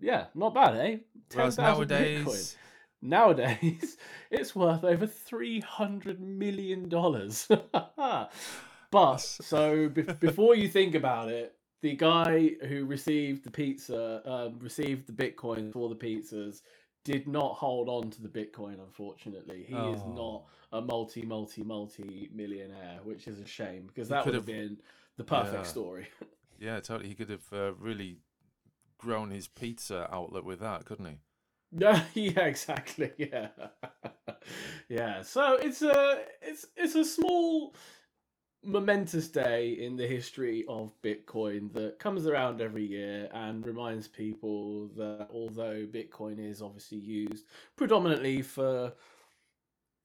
Yeah, 0.00 0.26
not 0.34 0.54
bad, 0.54 0.76
eh? 0.76 0.96
Whereas 1.32 1.56
10,000 1.56 1.56
nowadays, 1.56 2.24
Bitcoin. 2.24 2.56
Nowadays, 3.02 3.96
it's 4.30 4.56
worth 4.56 4.84
over 4.84 5.06
three 5.06 5.60
hundred 5.60 6.20
million 6.20 6.88
dollars. 6.88 7.48
but 8.90 9.16
so 9.18 9.88
be- 9.88 10.02
before 10.20 10.56
you 10.56 10.68
think 10.68 10.94
about 10.94 11.28
it, 11.28 11.54
the 11.82 11.94
guy 11.94 12.52
who 12.68 12.86
received 12.86 13.44
the 13.44 13.50
pizza, 13.50 14.22
um, 14.24 14.58
received 14.60 15.06
the 15.06 15.12
Bitcoin 15.12 15.72
for 15.72 15.88
the 15.88 15.94
pizzas, 15.94 16.62
did 17.06 17.28
not 17.28 17.54
hold 17.54 17.88
on 17.88 18.10
to 18.10 18.20
the 18.20 18.28
Bitcoin. 18.28 18.80
Unfortunately, 18.84 19.64
he 19.66 19.75
is 19.75 20.00
Oh. 20.04 20.12
not 20.72 20.78
a 20.78 20.80
multi, 20.84 21.22
multi, 21.22 21.62
multi 21.62 22.28
millionaire, 22.34 22.98
which 23.04 23.28
is 23.28 23.38
a 23.38 23.46
shame 23.46 23.86
because 23.86 24.08
that 24.08 24.25
would 24.25 24.34
have 24.34 24.42
have- 24.42 24.46
been 24.46 24.78
the 25.16 25.25
perfect 25.25 25.54
Yeah. 25.54 25.62
story. 25.62 26.08
yeah, 26.58 26.80
totally. 26.80 27.08
He 27.08 27.14
could 27.14 27.30
have 27.30 27.52
uh, 27.52 27.72
really 27.75 28.18
grown 28.98 29.30
his 29.30 29.46
pizza 29.46 30.08
outlet 30.12 30.44
with 30.44 30.58
that, 30.60 30.84
couldn't 30.84 31.06
he? 31.06 31.18
Yeah, 31.70 32.04
yeah, 32.14 32.40
exactly. 32.46 33.12
Yeah, 33.18 33.48
yeah. 34.88 35.22
So 35.22 35.54
it's 35.54 35.82
a 35.82 36.25
it's 36.42 36.66
it's 36.76 36.94
a 36.94 37.04
small 37.04 37.75
momentous 38.66 39.28
day 39.28 39.70
in 39.70 39.96
the 39.96 40.06
history 40.06 40.64
of 40.68 40.92
Bitcoin 41.02 41.73
that 41.73 41.99
comes 41.99 42.26
around 42.26 42.61
every 42.61 42.85
year 42.85 43.28
and 43.32 43.64
reminds 43.64 44.08
people 44.08 44.88
that 44.96 45.28
although 45.32 45.87
Bitcoin 45.87 46.38
is 46.38 46.61
obviously 46.61 46.99
used 46.99 47.46
predominantly 47.76 48.42
for 48.42 48.92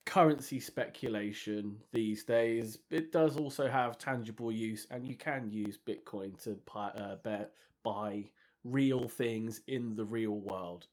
currency 0.06 0.60
speculation 0.60 1.78
these 1.92 2.24
days, 2.24 2.80
it 2.90 3.12
does 3.12 3.38
also 3.38 3.68
have 3.68 3.98
tangible 3.98 4.52
use, 4.52 4.88
and 4.92 5.08
you 5.08 5.16
can 5.16 5.50
use 5.50 5.78
Bitcoin 5.78 6.42
to 6.44 6.58
buy, 6.72 6.90
uh, 6.90 7.16
buy, 7.24 7.46
buy 7.84 8.24
real 8.64 9.08
things 9.08 9.62
in 9.68 9.96
the 9.96 10.06
real 10.06 10.40
world. 10.40 10.88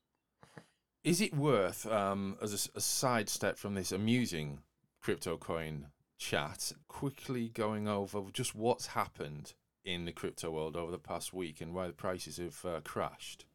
Is 1.05 1.21
it 1.21 1.35
worth, 1.35 1.87
um, 1.87 2.37
as 2.43 2.71
a, 2.75 2.81
side 2.81 3.29
step 3.29 3.57
from 3.57 3.75
this 3.75 3.93
amusing 3.93 4.61
crypto 5.01 5.37
coin 5.37 5.87
chat, 6.19 6.73
quickly 6.89 7.49
going 7.49 7.89
over 7.89 8.23
just 8.33 8.55
what's 8.55 8.89
happened 8.89 9.55
in 9.85 10.05
the 10.05 10.13
crypto 10.13 10.51
world 10.51 10.77
over 10.77 10.91
the 10.91 10.99
past 10.99 11.33
week 11.33 11.61
and 11.61 11.73
why 11.73 11.87
the 11.87 11.93
prices 11.93 12.37
have 12.37 12.65
uh, 12.65 12.81
crashed? 12.85 13.47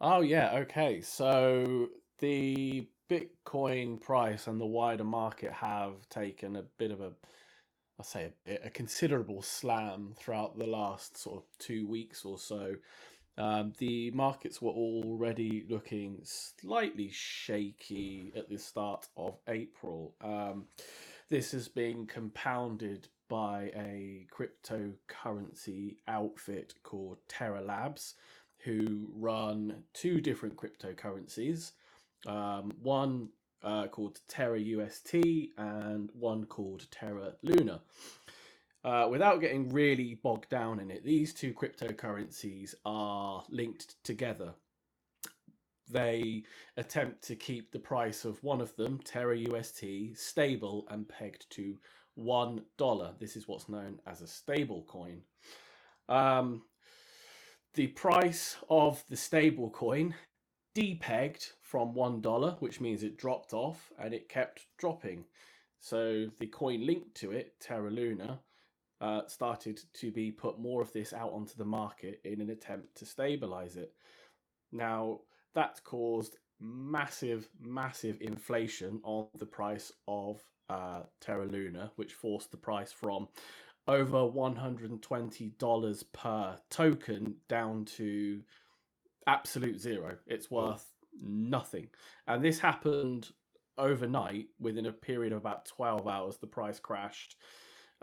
Oh 0.00 0.20
yeah, 0.20 0.52
okay. 0.60 1.00
So 1.00 1.88
the 2.18 2.86
Bitcoin 3.10 4.00
price 4.00 4.46
and 4.46 4.60
the 4.60 4.66
wider 4.66 5.04
market 5.04 5.52
have 5.52 6.08
taken 6.08 6.56
a 6.56 6.64
bit 6.78 6.90
of 6.90 7.00
a, 7.00 7.12
I 7.98 8.02
say 8.02 8.32
a, 8.46 8.66
a 8.66 8.70
considerable 8.70 9.42
slam 9.42 10.14
throughout 10.16 10.58
the 10.58 10.66
last 10.66 11.16
sort 11.16 11.38
of 11.38 11.44
two 11.58 11.86
weeks 11.86 12.24
or 12.24 12.38
so. 12.38 12.74
Um, 13.36 13.72
the 13.78 14.12
markets 14.12 14.62
were 14.62 14.70
already 14.70 15.64
looking 15.68 16.20
slightly 16.22 17.10
shaky 17.12 18.32
at 18.36 18.48
the 18.48 18.58
start 18.58 19.08
of 19.16 19.38
April. 19.48 20.14
Um, 20.22 20.66
this 21.30 21.52
has 21.52 21.68
been 21.68 22.06
compounded 22.06 23.08
by 23.28 23.70
a 23.74 24.26
cryptocurrency 24.32 25.96
outfit 26.06 26.74
called 26.82 27.18
Terra 27.28 27.62
Labs, 27.62 28.14
who 28.58 29.08
run 29.14 29.84
two 29.92 30.20
different 30.20 30.56
cryptocurrencies. 30.56 31.72
Um, 32.26 32.72
one 32.82 33.28
uh, 33.62 33.86
called 33.88 34.20
Terra 34.28 34.60
UST 34.60 35.14
and 35.56 36.10
one 36.14 36.44
called 36.44 36.86
Terra 36.90 37.34
Luna. 37.42 37.80
Uh, 38.84 39.08
without 39.10 39.40
getting 39.40 39.70
really 39.70 40.14
bogged 40.22 40.50
down 40.50 40.78
in 40.78 40.90
it, 40.90 41.02
these 41.04 41.32
two 41.32 41.54
cryptocurrencies 41.54 42.74
are 42.84 43.42
linked 43.48 44.02
together. 44.04 44.54
They 45.90 46.44
attempt 46.76 47.22
to 47.24 47.36
keep 47.36 47.70
the 47.70 47.78
price 47.78 48.24
of 48.24 48.42
one 48.42 48.60
of 48.60 48.74
them, 48.76 49.00
Terra 49.04 49.36
UST, 49.36 49.84
stable 50.14 50.86
and 50.90 51.08
pegged 51.08 51.46
to 51.50 51.76
one 52.14 52.62
dollar. 52.78 53.14
This 53.18 53.36
is 53.36 53.48
what's 53.48 53.68
known 53.68 54.00
as 54.06 54.20
a 54.20 54.26
stable 54.26 54.84
coin. 54.88 55.22
Um, 56.08 56.62
the 57.74 57.88
price 57.88 58.56
of 58.70 59.02
the 59.08 59.16
stable 59.16 59.70
coin 59.70 60.14
depegged 60.74 61.52
from 61.60 61.94
one 61.94 62.20
dollar, 62.20 62.56
which 62.60 62.80
means 62.80 63.02
it 63.02 63.18
dropped 63.18 63.52
off 63.52 63.92
and 63.98 64.14
it 64.14 64.28
kept 64.28 64.66
dropping. 64.78 65.24
So 65.80 66.26
the 66.38 66.46
coin 66.46 66.86
linked 66.86 67.14
to 67.16 67.32
it, 67.32 67.54
Terra 67.60 67.90
Luna, 67.90 68.40
uh, 69.00 69.22
started 69.26 69.80
to 69.94 70.10
be 70.10 70.30
put 70.30 70.58
more 70.58 70.80
of 70.80 70.92
this 70.92 71.12
out 71.12 71.32
onto 71.32 71.56
the 71.56 71.64
market 71.64 72.20
in 72.24 72.40
an 72.40 72.50
attempt 72.50 72.96
to 72.96 73.06
stabilize 73.06 73.76
it. 73.76 73.92
Now, 74.72 75.20
that 75.54 75.80
caused 75.84 76.36
massive, 76.60 77.48
massive 77.60 78.18
inflation 78.20 79.00
on 79.04 79.26
the 79.38 79.46
price 79.46 79.92
of 80.08 80.40
uh, 80.68 81.00
Terra 81.20 81.46
Luna, 81.46 81.92
which 81.96 82.14
forced 82.14 82.50
the 82.50 82.56
price 82.56 82.92
from 82.92 83.28
over 83.86 84.18
$120 84.18 86.04
per 86.12 86.56
token 86.70 87.34
down 87.48 87.84
to 87.84 88.40
absolute 89.26 89.78
zero. 89.80 90.16
It's 90.26 90.50
worth 90.50 90.90
nothing. 91.22 91.88
And 92.26 92.42
this 92.42 92.58
happened 92.58 93.30
overnight 93.76 94.46
within 94.58 94.86
a 94.86 94.92
period 94.92 95.32
of 95.32 95.38
about 95.38 95.66
12 95.66 96.06
hours. 96.06 96.36
The 96.38 96.46
price 96.46 96.78
crashed 96.78 97.36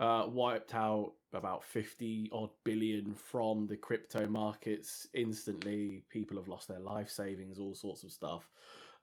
uh, 0.01 0.25
wiped 0.27 0.73
out 0.73 1.13
about 1.31 1.63
50 1.63 2.29
odd 2.33 2.49
billion 2.63 3.13
from 3.13 3.67
the 3.67 3.77
crypto 3.77 4.27
markets 4.27 5.07
instantly. 5.13 6.03
People 6.09 6.35
have 6.37 6.47
lost 6.47 6.67
their 6.67 6.79
life 6.79 7.09
savings, 7.09 7.59
all 7.59 7.75
sorts 7.75 8.03
of 8.03 8.11
stuff. 8.11 8.49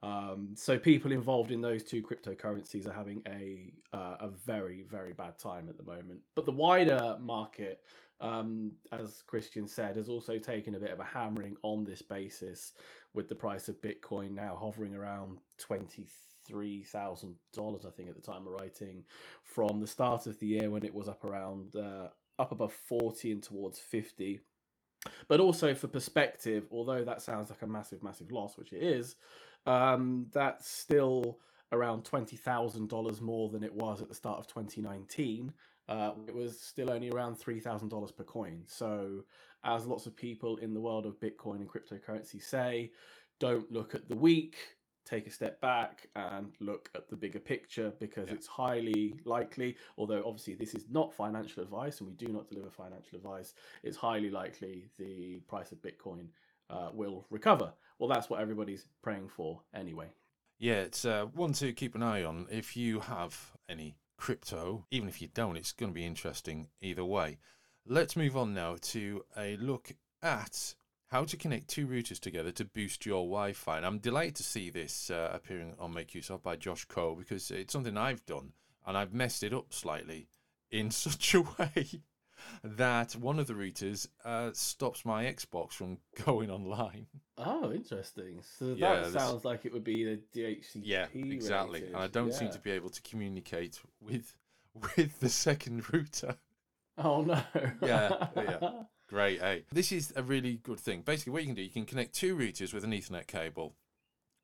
Um, 0.02 0.50
so 0.54 0.78
people 0.78 1.12
involved 1.12 1.50
in 1.50 1.60
those 1.60 1.82
two 1.84 2.02
cryptocurrencies 2.02 2.86
are 2.86 2.92
having 2.92 3.22
a 3.26 3.72
uh, 3.92 4.16
a 4.20 4.28
very 4.28 4.84
very 4.88 5.12
bad 5.12 5.38
time 5.38 5.68
at 5.68 5.76
the 5.76 5.82
moment. 5.82 6.20
But 6.36 6.44
the 6.44 6.52
wider 6.52 7.16
market, 7.20 7.80
um, 8.20 8.72
as 8.92 9.22
Christian 9.26 9.66
said, 9.66 9.96
has 9.96 10.08
also 10.08 10.38
taken 10.38 10.76
a 10.76 10.80
bit 10.80 10.90
of 10.90 11.00
a 11.00 11.04
hammering 11.04 11.56
on 11.62 11.84
this 11.84 12.02
basis, 12.02 12.74
with 13.12 13.28
the 13.28 13.34
price 13.34 13.68
of 13.68 13.80
Bitcoin 13.80 14.32
now 14.32 14.56
hovering 14.60 14.94
around 14.94 15.38
twenty 15.58 16.06
three 16.48 16.84
thousand 16.84 17.36
dollars, 17.54 17.84
I 17.86 17.90
think, 17.90 18.08
at 18.10 18.16
the 18.16 18.22
time 18.22 18.46
of 18.46 18.52
writing, 18.54 19.04
from 19.44 19.80
the 19.80 19.86
start 19.86 20.26
of 20.26 20.38
the 20.40 20.46
year 20.48 20.70
when 20.70 20.84
it 20.84 20.94
was 20.94 21.08
up 21.08 21.24
around 21.24 21.76
uh, 21.76 22.08
up 22.38 22.52
above 22.52 22.72
forty 22.72 23.32
and 23.32 23.42
towards 23.42 23.78
fifty. 23.78 24.40
But 25.28 25.40
also 25.40 25.74
for 25.74 25.88
perspective, 25.88 26.66
although 26.72 27.04
that 27.04 27.22
sounds 27.22 27.50
like 27.50 27.62
a 27.62 27.66
massive, 27.66 28.02
massive 28.02 28.32
loss, 28.32 28.58
which 28.58 28.72
it 28.72 28.82
is, 28.82 29.16
Um, 29.66 30.28
that's 30.32 30.68
still 30.68 31.40
around 31.72 32.04
twenty 32.04 32.36
thousand 32.36 32.88
dollars 32.88 33.20
more 33.20 33.50
than 33.50 33.62
it 33.64 33.74
was 33.74 34.02
at 34.02 34.08
the 34.08 34.14
start 34.14 34.38
of 34.40 34.46
2019. 34.48 35.52
Uh, 35.88 36.12
it 36.28 36.34
was 36.34 36.60
still 36.60 36.90
only 36.90 37.10
around 37.10 37.36
three 37.36 37.60
thousand 37.60 37.88
dollars 37.90 38.12
per 38.12 38.24
coin. 38.24 38.62
So, 38.66 39.24
as 39.64 39.86
lots 39.86 40.06
of 40.06 40.16
people 40.16 40.56
in 40.58 40.74
the 40.74 40.80
world 40.80 41.06
of 41.06 41.20
Bitcoin 41.20 41.56
and 41.56 41.68
cryptocurrency 41.68 42.42
say, 42.42 42.92
don't 43.40 43.70
look 43.72 43.94
at 43.94 44.08
the 44.08 44.16
week. 44.16 44.56
Take 45.08 45.26
a 45.26 45.30
step 45.30 45.58
back 45.62 46.06
and 46.16 46.52
look 46.60 46.90
at 46.94 47.08
the 47.08 47.16
bigger 47.16 47.38
picture 47.38 47.94
because 47.98 48.28
Yeah. 48.28 48.34
it's 48.34 48.46
highly 48.46 49.18
likely, 49.24 49.76
although 49.96 50.22
obviously 50.26 50.54
this 50.54 50.74
is 50.74 50.84
not 50.90 51.14
financial 51.14 51.62
advice 51.62 52.00
and 52.00 52.08
we 52.10 52.14
do 52.14 52.28
not 52.28 52.46
deliver 52.46 52.68
financial 52.70 53.16
advice, 53.16 53.54
it's 53.82 53.96
highly 53.96 54.28
likely 54.28 54.90
the 54.98 55.38
price 55.48 55.72
of 55.72 55.78
Bitcoin 55.80 56.28
uh, 56.68 56.90
will 56.92 57.24
recover. 57.30 57.72
Well, 57.98 58.10
that's 58.10 58.28
what 58.28 58.40
everybody's 58.40 58.86
praying 59.00 59.28
for 59.28 59.62
anyway. 59.72 60.10
Yeah, 60.58 60.80
it's 60.82 61.06
uh, 61.06 61.24
one 61.26 61.54
to 61.54 61.72
keep 61.72 61.94
an 61.94 62.02
eye 62.02 62.22
on. 62.22 62.46
If 62.50 62.76
you 62.76 63.00
have 63.00 63.56
any 63.66 63.96
crypto, 64.18 64.84
even 64.90 65.08
if 65.08 65.22
you 65.22 65.28
don't, 65.28 65.56
it's 65.56 65.72
going 65.72 65.90
to 65.90 65.94
be 65.94 66.04
interesting 66.04 66.68
either 66.82 67.04
way. 67.04 67.38
Let's 67.86 68.14
move 68.14 68.36
on 68.36 68.52
now 68.52 68.76
to 68.92 69.24
a 69.38 69.56
look 69.56 69.94
at 70.20 70.74
how 71.08 71.24
to 71.24 71.36
connect 71.36 71.68
two 71.68 71.86
routers 71.86 72.18
together 72.20 72.50
to 72.52 72.64
boost 72.64 73.06
your 73.06 73.24
Wi-Fi. 73.24 73.76
And 73.78 73.86
I'm 73.86 73.98
delighted 73.98 74.36
to 74.36 74.42
see 74.42 74.70
this 74.70 75.10
uh, 75.10 75.30
appearing 75.32 75.74
on 75.78 75.94
Make 75.94 76.14
Use 76.14 76.30
of 76.30 76.42
by 76.42 76.56
Josh 76.56 76.84
Coe 76.84 77.14
because 77.14 77.50
it's 77.50 77.72
something 77.72 77.96
I've 77.96 78.24
done 78.26 78.52
and 78.86 78.96
I've 78.96 79.12
messed 79.14 79.42
it 79.42 79.52
up 79.54 79.72
slightly 79.72 80.28
in 80.70 80.90
such 80.92 81.34
a 81.34 81.40
way 81.42 81.86
that 82.62 83.16
one 83.16 83.38
of 83.38 83.46
the 83.48 83.54
routers 83.54 84.06
uh, 84.24 84.50
stops 84.52 85.04
my 85.04 85.24
Xbox 85.24 85.72
from 85.72 85.98
going 86.24 86.50
online. 86.50 87.06
Oh, 87.36 87.72
interesting. 87.72 88.42
So 88.58 88.74
Yeah, 88.76 88.96
that 88.96 89.04
this- 89.04 89.12
sounds 89.14 89.44
like 89.44 89.64
it 89.64 89.72
would 89.72 89.84
be 89.84 90.04
the 90.04 90.20
DHCP. 90.34 90.82
Yeah, 90.84 91.06
exactly. 91.14 91.80
rated. 91.80 91.94
And 91.94 92.02
I 92.02 92.06
don't 92.06 92.32
seem 92.34 92.50
to 92.50 92.58
be 92.60 92.70
able 92.70 92.90
to 92.90 93.02
communicate 93.02 93.80
with 94.00 94.34
with 94.96 95.18
the 95.20 95.28
second 95.28 95.92
router. 95.92 96.36
Oh 96.98 97.22
no. 97.22 97.40
Yeah, 97.82 98.28
yeah. 98.36 98.70
Great, 99.08 99.40
eh? 99.40 99.60
This 99.72 99.90
is 99.90 100.12
a 100.16 100.22
really 100.22 100.60
good 100.62 100.78
thing. 100.78 101.00
Basically, 101.00 101.32
what 101.32 101.42
you 101.42 101.48
can 101.48 101.54
do, 101.54 101.62
you 101.62 101.70
can 101.70 101.86
connect 101.86 102.14
two 102.14 102.36
routers 102.36 102.74
with 102.74 102.84
an 102.84 102.92
Ethernet 102.92 103.26
cable. 103.26 103.74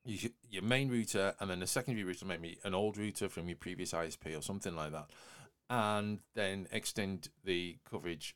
You, 0.06 0.30
your 0.50 0.62
main 0.62 0.90
router 0.90 1.34
and 1.38 1.50
then 1.50 1.60
the 1.60 1.66
secondary 1.66 2.04
router, 2.04 2.24
maybe 2.24 2.58
an 2.64 2.74
old 2.74 2.96
router 2.96 3.28
from 3.28 3.48
your 3.48 3.56
previous 3.56 3.92
ISP 3.92 4.36
or 4.36 4.42
something 4.42 4.74
like 4.74 4.92
that, 4.92 5.10
and 5.68 6.20
then 6.34 6.66
extend 6.72 7.28
the 7.44 7.76
coverage 7.88 8.34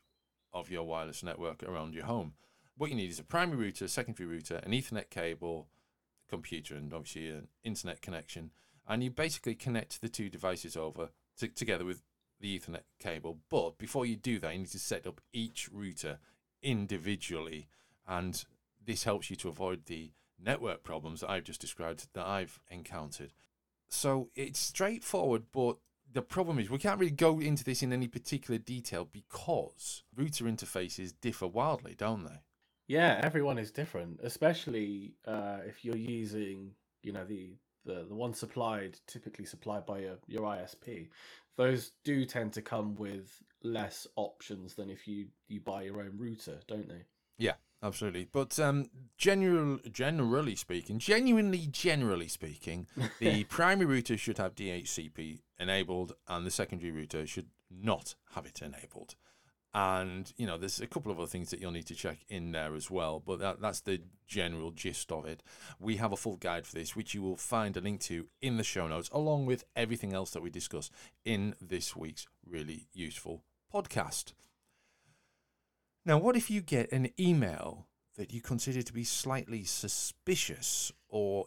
of 0.53 0.71
your 0.71 0.85
wireless 0.85 1.23
network 1.23 1.63
around 1.63 1.95
your 1.95 2.05
home. 2.05 2.35
What 2.77 2.91
you 2.91 2.97
need 2.97 3.11
is 3.11 3.19
a 3.19 3.25
primary 3.25 3.67
router, 3.67 3.87
a 3.87 3.89
secondary 3.89 4.29
router, 4.29 4.61
an 4.65 4.73
Ethernet 4.73 5.09
cable, 5.09 5.69
computer, 6.29 6.75
and 6.75 6.93
obviously 6.93 7.29
an 7.29 7.49
internet 7.65 8.03
connection. 8.03 8.51
And 8.87 9.03
you 9.03 9.11
basically 9.11 9.55
connect 9.55 10.01
the 10.01 10.09
two 10.09 10.29
devices 10.29 10.77
over 10.77 11.09
to, 11.39 11.49
together 11.49 11.85
with 11.85 12.03
the 12.41 12.59
Ethernet 12.59 12.83
cable. 12.99 13.39
But 13.49 13.79
before 13.79 14.07
you 14.07 14.17
do 14.17 14.39
that, 14.39 14.53
you 14.53 14.61
need 14.61 14.71
to 14.71 14.79
set 14.79 15.07
up 15.07 15.21
each 15.33 15.69
router 15.73 16.19
individually, 16.63 17.69
and 18.07 18.45
this 18.85 19.05
helps 19.05 19.31
you 19.31 19.37
to 19.37 19.49
avoid 19.49 19.87
the 19.87 20.13
network 20.43 20.83
problems 20.83 21.21
that 21.21 21.31
I've 21.31 21.45
just 21.45 21.61
described 21.61 22.09
that 22.15 22.27
I've 22.27 22.61
encountered. 22.71 23.33
So 23.89 24.31
it's 24.35 24.59
straightforward, 24.59 25.45
but 25.53 25.79
the 26.13 26.23
problem 26.23 26.59
is 26.59 26.71
we 26.71 26.79
can't 26.79 26.99
really 26.99 27.11
go 27.11 27.41
into 27.41 27.65
this 27.65 27.83
in 27.83 27.93
any 27.93 28.09
particular 28.09 28.59
detail 28.59 29.09
because 29.11 30.03
router 30.17 30.45
interfaces 30.45 31.13
differ 31.21 31.47
wildly, 31.47 31.95
don't 31.97 32.25
they? 32.25 32.41
Yeah, 32.87 33.21
everyone 33.23 33.59
is 33.59 33.71
different, 33.71 34.21
especially 34.23 35.15
uh, 35.27 35.59
if 35.67 35.85
you're 35.85 35.97
using, 35.97 36.73
you 37.03 37.13
know, 37.13 37.25
the, 37.25 37.51
the 37.85 38.07
the 38.09 38.15
one 38.15 38.33
supplied, 38.33 38.99
typically 39.07 39.45
supplied 39.45 39.85
by 39.85 40.01
your, 40.01 40.17
your 40.27 40.43
ISP. 40.43 41.09
Those 41.59 41.91
do 42.05 42.25
tend 42.25 42.53
to 42.53 42.63
come 42.63 42.95
with 42.95 43.43
less 43.65 44.07
options 44.15 44.75
than 44.77 44.89
if 44.89 45.09
you 45.09 45.27
you 45.49 45.61
buy 45.61 45.83
your 45.83 46.01
own 46.01 46.13
router, 46.17 46.61
don't 46.69 46.89
they? 46.89 47.03
Yeah, 47.37 47.55
absolutely, 47.83 48.29
but 48.31 48.59
um, 48.61 48.89
general, 49.17 49.81
generally 49.91 50.55
speaking, 50.55 51.01
genuinely 51.01 51.67
generally 51.67 52.29
speaking, 52.29 52.87
the 53.19 53.43
primary 53.45 53.97
router 53.97 54.17
should 54.17 54.39
have 54.39 54.55
DHCP 54.55 55.41
enabled, 55.59 56.13
and 56.29 56.47
the 56.47 56.53
secondary 56.53 56.93
router 56.93 57.27
should 57.27 57.49
not 57.69 58.15
have 58.35 58.47
it 58.47 58.63
enabled. 58.63 59.17
And 59.75 60.33
you 60.37 60.47
know, 60.47 60.57
there's 60.57 60.81
a 60.81 60.87
couple 60.87 61.13
of 61.13 61.19
other 61.19 61.29
things 61.29 61.51
that 61.51 61.61
you'll 61.61 61.73
need 61.73 61.87
to 61.87 61.95
check 61.95 62.19
in 62.29 62.53
there 62.53 62.75
as 62.75 62.91
well, 62.91 63.23
but 63.25 63.39
that, 63.41 63.61
that's 63.61 63.81
the 63.81 64.01
general 64.27 64.71
gist 64.71 65.13
of 65.13 65.27
it. 65.27 65.43
We 65.79 65.97
have 65.97 66.13
a 66.13 66.17
full 66.17 66.37
guide 66.37 66.67
for 66.67 66.75
this, 66.75 66.97
which 66.97 67.15
you 67.15 67.23
will 67.23 67.37
find 67.37 67.77
a 67.77 67.81
link 67.81 68.01
to 68.03 68.27
in 68.41 68.57
the 68.57 68.65
show 68.65 68.89
notes, 68.89 69.11
along 69.13 69.47
with 69.47 69.65
everything 69.77 70.15
else 70.15 70.31
that 70.31 70.43
we 70.43 70.51
discuss 70.51 70.91
in 71.25 71.55
this 71.61 71.95
week's 71.95 72.27
really 72.47 72.89
useful 72.93 73.43
podcast. 73.73 74.33
Now, 76.05 76.17
what 76.17 76.37
if 76.37 76.51
you 76.51 76.63
get 76.63 76.91
an 76.91 77.11
email 77.21 77.87
that 78.17 78.33
you 78.33 78.41
consider 78.41 78.83
to 78.83 78.93
be 78.93 79.05
slightly 79.05 79.65
suspicious 79.65 80.91
or 81.09 81.47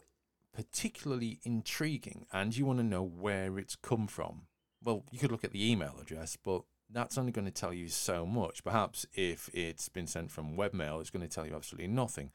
particularly 0.54 1.40
intriguing 1.42 2.26
and 2.32 2.56
you 2.56 2.66
want 2.66 2.78
to 2.78 2.84
know 2.84 3.02
where 3.02 3.58
it's 3.58 3.74
come 3.74 4.06
from? 4.06 4.42
Well, 4.84 5.04
you 5.10 5.18
could 5.18 5.32
look 5.32 5.44
at 5.44 5.52
the 5.52 5.70
email 5.70 5.96
address, 6.00 6.36
but 6.42 6.62
that's 6.92 7.18
only 7.18 7.32
going 7.32 7.44
to 7.46 7.50
tell 7.50 7.72
you 7.72 7.88
so 7.88 8.26
much. 8.26 8.62
Perhaps 8.64 9.06
if 9.14 9.48
it's 9.52 9.88
been 9.88 10.06
sent 10.06 10.30
from 10.30 10.56
webmail, 10.56 11.00
it's 11.00 11.10
going 11.10 11.26
to 11.26 11.34
tell 11.34 11.46
you 11.46 11.54
absolutely 11.54 11.88
nothing. 11.88 12.30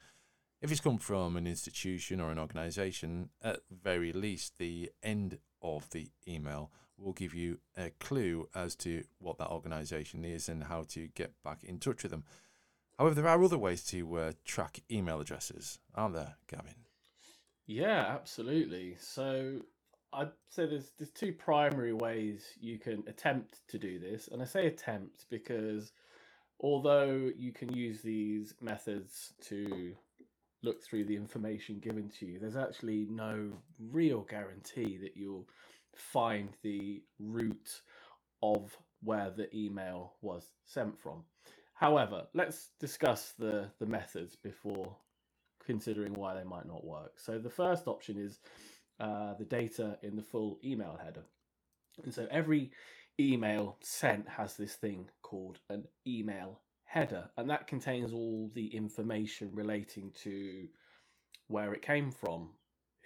If 0.60 0.72
it's 0.72 0.80
come 0.80 0.98
from 0.98 1.36
an 1.36 1.46
institution 1.46 2.20
or 2.20 2.30
an 2.32 2.38
organization, 2.38 3.30
at 3.42 3.60
very 3.70 4.12
least, 4.12 4.58
the 4.58 4.90
end 5.02 5.38
of 5.62 5.88
the 5.90 6.08
email 6.26 6.72
will 6.96 7.12
give 7.12 7.32
you 7.32 7.60
a 7.76 7.90
clue 8.00 8.48
as 8.54 8.74
to 8.74 9.04
what 9.18 9.38
that 9.38 9.50
organization 9.50 10.24
is 10.24 10.48
and 10.48 10.64
how 10.64 10.82
to 10.88 11.08
get 11.14 11.32
back 11.44 11.62
in 11.62 11.78
touch 11.78 12.02
with 12.02 12.10
them. 12.10 12.24
However, 12.98 13.14
there 13.14 13.28
are 13.28 13.42
other 13.42 13.58
ways 13.58 13.84
to 13.84 14.16
uh, 14.16 14.32
track 14.44 14.80
email 14.90 15.20
addresses, 15.20 15.78
aren't 15.94 16.14
there, 16.14 16.34
Gavin? 16.48 16.74
Yeah, 17.66 18.06
absolutely. 18.08 18.96
So 18.98 19.60
I'd 20.12 20.30
say 20.48 20.66
there's 20.66 20.92
there's 20.98 21.10
two 21.10 21.32
primary 21.32 21.92
ways 21.92 22.44
you 22.60 22.78
can 22.78 23.04
attempt 23.06 23.60
to 23.68 23.78
do 23.78 23.98
this, 23.98 24.28
and 24.28 24.40
I 24.40 24.46
say 24.46 24.66
attempt 24.66 25.26
because 25.30 25.92
although 26.60 27.30
you 27.36 27.52
can 27.52 27.72
use 27.72 28.02
these 28.02 28.54
methods 28.60 29.32
to 29.48 29.94
look 30.62 30.82
through 30.82 31.04
the 31.04 31.16
information 31.16 31.78
given 31.78 32.10
to 32.18 32.26
you, 32.26 32.38
there's 32.38 32.56
actually 32.56 33.06
no 33.10 33.52
real 33.78 34.22
guarantee 34.22 34.98
that 35.02 35.16
you'll 35.16 35.46
find 35.94 36.50
the 36.62 37.02
root 37.20 37.82
of 38.42 38.76
where 39.02 39.30
the 39.30 39.54
email 39.56 40.14
was 40.20 40.50
sent 40.64 40.98
from. 41.00 41.22
However, 41.74 42.26
let's 42.34 42.70
discuss 42.80 43.34
the, 43.38 43.70
the 43.78 43.86
methods 43.86 44.34
before 44.34 44.96
considering 45.64 46.12
why 46.14 46.34
they 46.34 46.42
might 46.42 46.66
not 46.66 46.84
work. 46.84 47.20
So 47.20 47.38
the 47.38 47.50
first 47.50 47.86
option 47.86 48.18
is 48.18 48.40
uh, 49.00 49.34
the 49.34 49.44
data 49.44 49.98
in 50.02 50.16
the 50.16 50.22
full 50.22 50.58
email 50.64 50.98
header. 51.02 51.24
And 52.04 52.12
so 52.14 52.26
every 52.30 52.70
email 53.20 53.76
sent 53.80 54.28
has 54.28 54.56
this 54.56 54.74
thing 54.74 55.08
called 55.22 55.58
an 55.68 55.84
email 56.06 56.60
header, 56.84 57.28
and 57.36 57.50
that 57.50 57.66
contains 57.66 58.12
all 58.12 58.50
the 58.54 58.66
information 58.74 59.50
relating 59.52 60.12
to 60.22 60.68
where 61.48 61.72
it 61.74 61.82
came 61.82 62.10
from, 62.10 62.50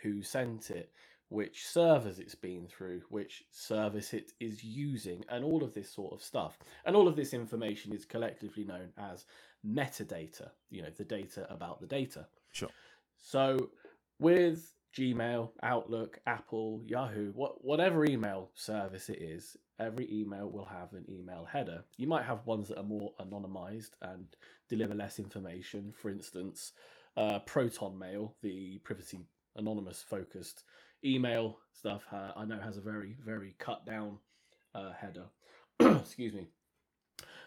who 0.02 0.22
sent 0.22 0.70
it, 0.70 0.92
which 1.28 1.66
servers 1.66 2.18
it's 2.18 2.34
been 2.34 2.66
through, 2.66 3.00
which 3.08 3.44
service 3.50 4.12
it 4.12 4.32
is 4.38 4.62
using, 4.62 5.24
and 5.30 5.44
all 5.44 5.64
of 5.64 5.72
this 5.72 5.90
sort 5.90 6.12
of 6.12 6.22
stuff. 6.22 6.58
And 6.84 6.94
all 6.94 7.08
of 7.08 7.16
this 7.16 7.32
information 7.32 7.94
is 7.94 8.04
collectively 8.04 8.64
known 8.64 8.90
as 8.98 9.24
metadata, 9.66 10.50
you 10.70 10.82
know, 10.82 10.90
the 10.90 11.04
data 11.04 11.46
about 11.50 11.80
the 11.80 11.86
data. 11.86 12.26
Sure. 12.50 12.68
So 13.16 13.70
with 14.18 14.74
Gmail, 14.96 15.50
Outlook, 15.62 16.18
Apple, 16.26 16.82
Yahoo, 16.84 17.32
what, 17.34 17.64
whatever 17.64 18.04
email 18.04 18.50
service 18.54 19.08
it 19.08 19.22
is, 19.22 19.56
every 19.78 20.08
email 20.12 20.50
will 20.50 20.66
have 20.66 20.92
an 20.92 21.04
email 21.08 21.46
header. 21.50 21.82
You 21.96 22.06
might 22.06 22.24
have 22.24 22.46
ones 22.46 22.68
that 22.68 22.78
are 22.78 22.84
more 22.84 23.12
anonymized 23.20 23.90
and 24.02 24.26
deliver 24.68 24.94
less 24.94 25.18
information. 25.18 25.92
For 25.96 26.10
instance, 26.10 26.72
uh, 27.16 27.38
Proton 27.40 27.98
Mail, 27.98 28.34
the 28.42 28.78
privacy 28.84 29.20
anonymous 29.56 30.02
focused 30.02 30.64
email 31.04 31.58
stuff, 31.72 32.02
uh, 32.12 32.32
I 32.36 32.44
know 32.44 32.60
has 32.60 32.76
a 32.76 32.82
very, 32.82 33.16
very 33.24 33.54
cut 33.58 33.86
down 33.86 34.18
uh, 34.74 34.92
header. 34.92 35.26
Excuse 35.80 36.34
me. 36.34 36.48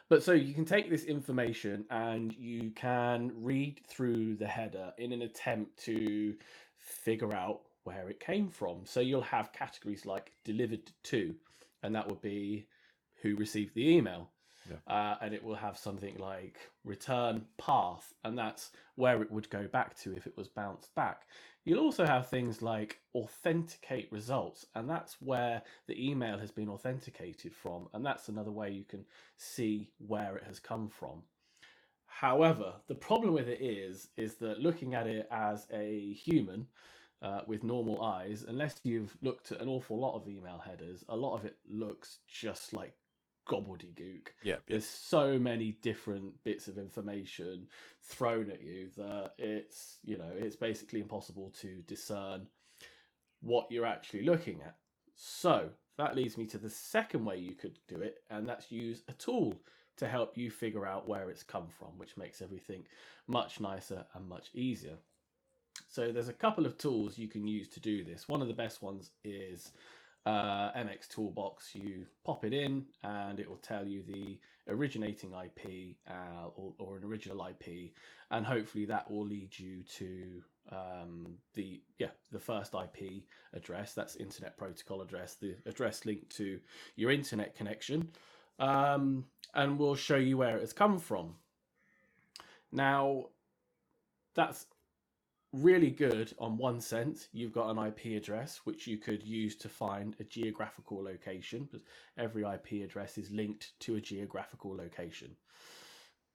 But 0.07 0.21
so 0.21 0.33
you 0.33 0.53
can 0.53 0.65
take 0.65 0.89
this 0.89 1.05
information 1.05 1.85
and 1.89 2.31
you 2.33 2.69
can 2.75 3.31
read 3.35 3.81
through 3.87 4.35
the 4.35 4.45
header 4.45 4.93
in 4.99 5.11
an 5.11 5.23
attempt 5.23 5.83
to 5.85 6.35
figure 6.85 7.33
out 7.33 7.61
where 7.83 8.09
it 8.09 8.19
came 8.19 8.49
from. 8.49 8.85
So 8.85 8.99
you'll 8.99 9.21
have 9.21 9.51
categories 9.53 10.05
like 10.05 10.31
delivered 10.43 10.91
to, 11.03 11.35
and 11.83 11.93
that 11.95 12.07
would 12.07 12.21
be 12.21 12.67
who 13.21 13.35
received 13.35 13.75
the 13.75 13.89
email. 13.89 14.29
Yeah. 14.67 14.77
uh, 14.95 15.15
and 15.21 15.31
it 15.35 15.43
will 15.43 15.53
have 15.53 15.77
something 15.77 16.15
like 16.17 16.57
return 16.83 17.45
path, 17.59 18.15
and 18.23 18.35
that's 18.35 18.71
where 18.95 19.21
it 19.21 19.31
would 19.31 19.47
go 19.51 19.67
back 19.67 19.95
to 19.99 20.15
if 20.15 20.25
it 20.25 20.35
was 20.35 20.47
bounced 20.47 20.95
back. 20.95 21.27
You'll 21.65 21.83
also 21.83 22.03
have 22.03 22.29
things 22.29 22.63
like 22.63 22.99
authenticate 23.13 24.11
results, 24.11 24.65
and 24.73 24.89
that's 24.89 25.21
where 25.21 25.61
the 25.85 26.09
email 26.09 26.39
has 26.39 26.49
been 26.49 26.69
authenticated 26.69 27.53
from, 27.53 27.89
and 27.93 28.03
that's 28.03 28.27
another 28.27 28.51
way 28.51 28.71
you 28.71 28.85
can 28.85 29.05
see 29.37 29.91
where 29.99 30.35
it 30.35 30.43
has 30.45 30.59
come 30.59 30.89
from. 30.89 31.21
However, 32.15 32.75
the 32.87 32.95
problem 32.95 33.33
with 33.33 33.49
it 33.49 33.59
is 33.61 34.07
is 34.15 34.35
that 34.35 34.61
looking 34.61 34.93
at 34.93 35.05
it 35.05 35.27
as 35.31 35.67
a 35.69 36.13
human 36.13 36.65
uh, 37.21 37.41
with 37.45 37.61
normal 37.61 38.01
eyes, 38.01 38.45
unless 38.47 38.79
you've 38.83 39.17
looked 39.21 39.51
at 39.51 39.59
an 39.59 39.67
awful 39.67 39.99
lot 39.99 40.15
of 40.15 40.25
email 40.29 40.57
headers, 40.57 41.03
a 41.09 41.15
lot 41.15 41.35
of 41.35 41.43
it 41.43 41.57
looks 41.69 42.19
just 42.25 42.71
like 42.71 42.93
gobbledygook. 43.49 44.27
Yeah, 44.43 44.53
yeah. 44.53 44.55
There's 44.65 44.87
so 44.87 45.37
many 45.37 45.73
different 45.81 46.41
bits 46.45 46.69
of 46.69 46.77
information 46.77 47.67
thrown 48.01 48.49
at 48.49 48.63
you 48.63 48.91
that 48.95 49.33
it's 49.37 49.97
you 50.05 50.17
know 50.17 50.31
it's 50.37 50.55
basically 50.55 51.01
impossible 51.01 51.51
to 51.59 51.81
discern 51.81 52.47
what 53.41 53.67
you're 53.69 53.85
actually 53.85 54.23
looking 54.23 54.61
at. 54.61 54.77
So 55.15 55.69
that 55.97 56.15
leads 56.15 56.37
me 56.37 56.45
to 56.45 56.57
the 56.57 56.69
second 56.69 57.25
way 57.25 57.39
you 57.39 57.55
could 57.55 57.77
do 57.89 57.97
it, 57.99 58.23
and 58.29 58.47
that's 58.47 58.71
use 58.71 59.03
a 59.09 59.13
tool 59.13 59.59
to 59.97 60.07
help 60.07 60.37
you 60.37 60.51
figure 60.51 60.85
out 60.85 61.07
where 61.07 61.29
it's 61.29 61.43
come 61.43 61.67
from, 61.67 61.97
which 61.97 62.17
makes 62.17 62.41
everything 62.41 62.83
much 63.27 63.59
nicer 63.59 64.05
and 64.13 64.27
much 64.27 64.49
easier. 64.53 64.97
So 65.87 66.11
there's 66.11 66.29
a 66.29 66.33
couple 66.33 66.65
of 66.65 66.77
tools 66.77 67.17
you 67.17 67.27
can 67.27 67.47
use 67.47 67.67
to 67.69 67.79
do 67.79 68.03
this. 68.03 68.27
One 68.27 68.41
of 68.41 68.47
the 68.47 68.53
best 68.53 68.81
ones 68.81 69.11
is 69.23 69.71
uh, 70.25 70.71
MX 70.71 71.07
Toolbox. 71.09 71.75
You 71.75 72.05
pop 72.25 72.43
it 72.45 72.53
in, 72.53 72.85
and 73.03 73.39
it 73.39 73.49
will 73.49 73.57
tell 73.57 73.85
you 73.85 74.03
the 74.03 74.39
originating 74.67 75.31
IP 75.31 75.95
uh, 76.09 76.47
or, 76.55 76.73
or, 76.79 76.97
an 76.97 77.03
original 77.03 77.45
IP, 77.47 77.91
and 78.31 78.45
hopefully 78.45 78.85
that 78.85 79.09
will 79.09 79.25
lead 79.25 79.57
you 79.57 79.83
to 79.97 80.41
um, 80.71 81.35
the 81.53 81.81
yeah 81.99 82.09
the 82.31 82.39
first 82.39 82.73
IP 82.73 83.23
address. 83.53 83.93
That's 83.93 84.15
Internet 84.15 84.57
Protocol 84.57 85.01
address, 85.01 85.35
the 85.35 85.55
address 85.67 86.05
linked 86.05 86.35
to 86.37 86.59
your 86.95 87.11
internet 87.11 87.55
connection, 87.55 88.09
um, 88.57 89.25
and 89.55 89.79
we'll 89.79 89.95
show 89.95 90.17
you 90.17 90.37
where 90.37 90.57
it 90.57 90.61
has 90.61 90.73
come 90.73 90.99
from. 90.99 91.35
Now, 92.71 93.27
that's 94.35 94.67
really 95.53 95.89
good 95.89 96.33
on 96.37 96.57
one 96.57 96.81
sense. 96.81 97.29
You've 97.31 97.53
got 97.53 97.69
an 97.69 97.87
IP 97.87 98.17
address 98.17 98.61
which 98.65 98.85
you 98.85 98.97
could 98.97 99.23
use 99.23 99.55
to 99.57 99.69
find 99.69 100.15
a 100.19 100.23
geographical 100.25 101.01
location 101.01 101.63
because 101.63 101.85
every 102.17 102.43
IP 102.43 102.83
address 102.83 103.17
is 103.17 103.31
linked 103.31 103.79
to 103.81 103.95
a 103.95 104.01
geographical 104.01 104.75
location. 104.75 105.35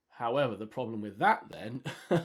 However, 0.09 0.57
the 0.57 0.67
problem 0.67 1.01
with 1.01 1.19
that 1.19 1.45
then 1.51 1.83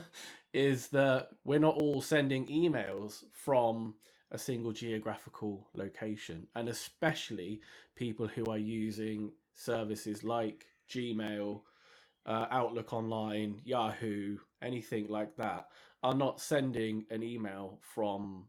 is 0.52 0.88
that 0.88 1.28
we're 1.44 1.58
not 1.58 1.80
all 1.80 2.00
sending 2.00 2.46
emails 2.46 3.24
from 3.32 3.94
a 4.30 4.38
single 4.38 4.72
geographical 4.72 5.68
location, 5.74 6.46
and 6.54 6.68
especially 6.68 7.60
people 7.94 8.26
who 8.26 8.44
are 8.46 8.58
using 8.58 9.30
services 9.54 10.24
like 10.24 10.66
Gmail, 10.90 11.60
uh, 12.26 12.46
Outlook 12.50 12.92
Online, 12.92 13.60
Yahoo, 13.64 14.36
anything 14.62 15.06
like 15.08 15.36
that 15.36 15.66
are 16.02 16.14
not 16.14 16.40
sending 16.40 17.04
an 17.10 17.22
email 17.22 17.78
from 17.94 18.44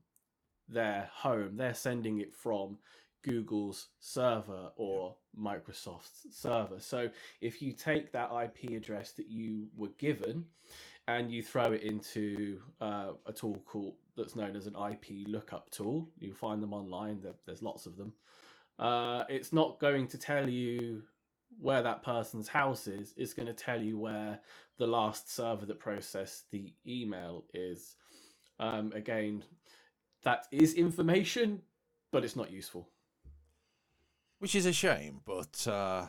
their 0.67 1.09
home. 1.13 1.57
They're 1.57 1.73
sending 1.73 2.19
it 2.19 2.33
from 2.33 2.77
Google's 3.23 3.87
server 3.99 4.69
or 4.75 5.15
Microsoft's 5.39 6.27
server. 6.31 6.79
So 6.79 7.09
if 7.41 7.61
you 7.61 7.73
take 7.73 8.11
that 8.11 8.31
IP 8.31 8.71
address 8.71 9.11
that 9.13 9.27
you 9.27 9.67
were 9.75 9.91
given 9.97 10.45
and 11.07 11.31
you 11.31 11.41
throw 11.41 11.71
it 11.71 11.83
into 11.83 12.59
uh, 12.81 13.11
a 13.25 13.33
tool 13.33 13.61
called 13.65 13.95
that's 14.15 14.35
known 14.35 14.55
as 14.55 14.67
an 14.67 14.75
IP 14.75 15.27
lookup 15.27 15.69
tool, 15.69 16.09
you 16.17 16.33
find 16.33 16.61
them 16.61 16.73
online. 16.73 17.23
There's 17.45 17.61
lots 17.61 17.85
of 17.85 17.97
them. 17.97 18.13
Uh, 18.79 19.23
it's 19.29 19.53
not 19.53 19.79
going 19.79 20.07
to 20.07 20.17
tell 20.17 20.49
you 20.49 21.03
where 21.59 21.81
that 21.81 22.03
person's 22.03 22.47
house 22.47 22.87
is. 22.87 23.13
It's 23.17 23.33
going 23.33 23.47
to 23.47 23.53
tell 23.53 23.81
you 23.81 23.97
where 23.97 24.39
the 24.77 24.87
last 24.87 25.33
server 25.33 25.65
that 25.65 25.79
processed 25.79 26.51
the 26.51 26.73
email 26.85 27.45
is. 27.53 27.95
Um, 28.59 28.91
again, 28.95 29.43
that 30.23 30.47
is 30.51 30.73
information, 30.73 31.61
but 32.11 32.23
it's 32.23 32.35
not 32.35 32.51
useful. 32.51 32.89
Which 34.39 34.55
is 34.55 34.65
a 34.65 34.73
shame, 34.73 35.21
but 35.25 35.67
uh, 35.67 36.07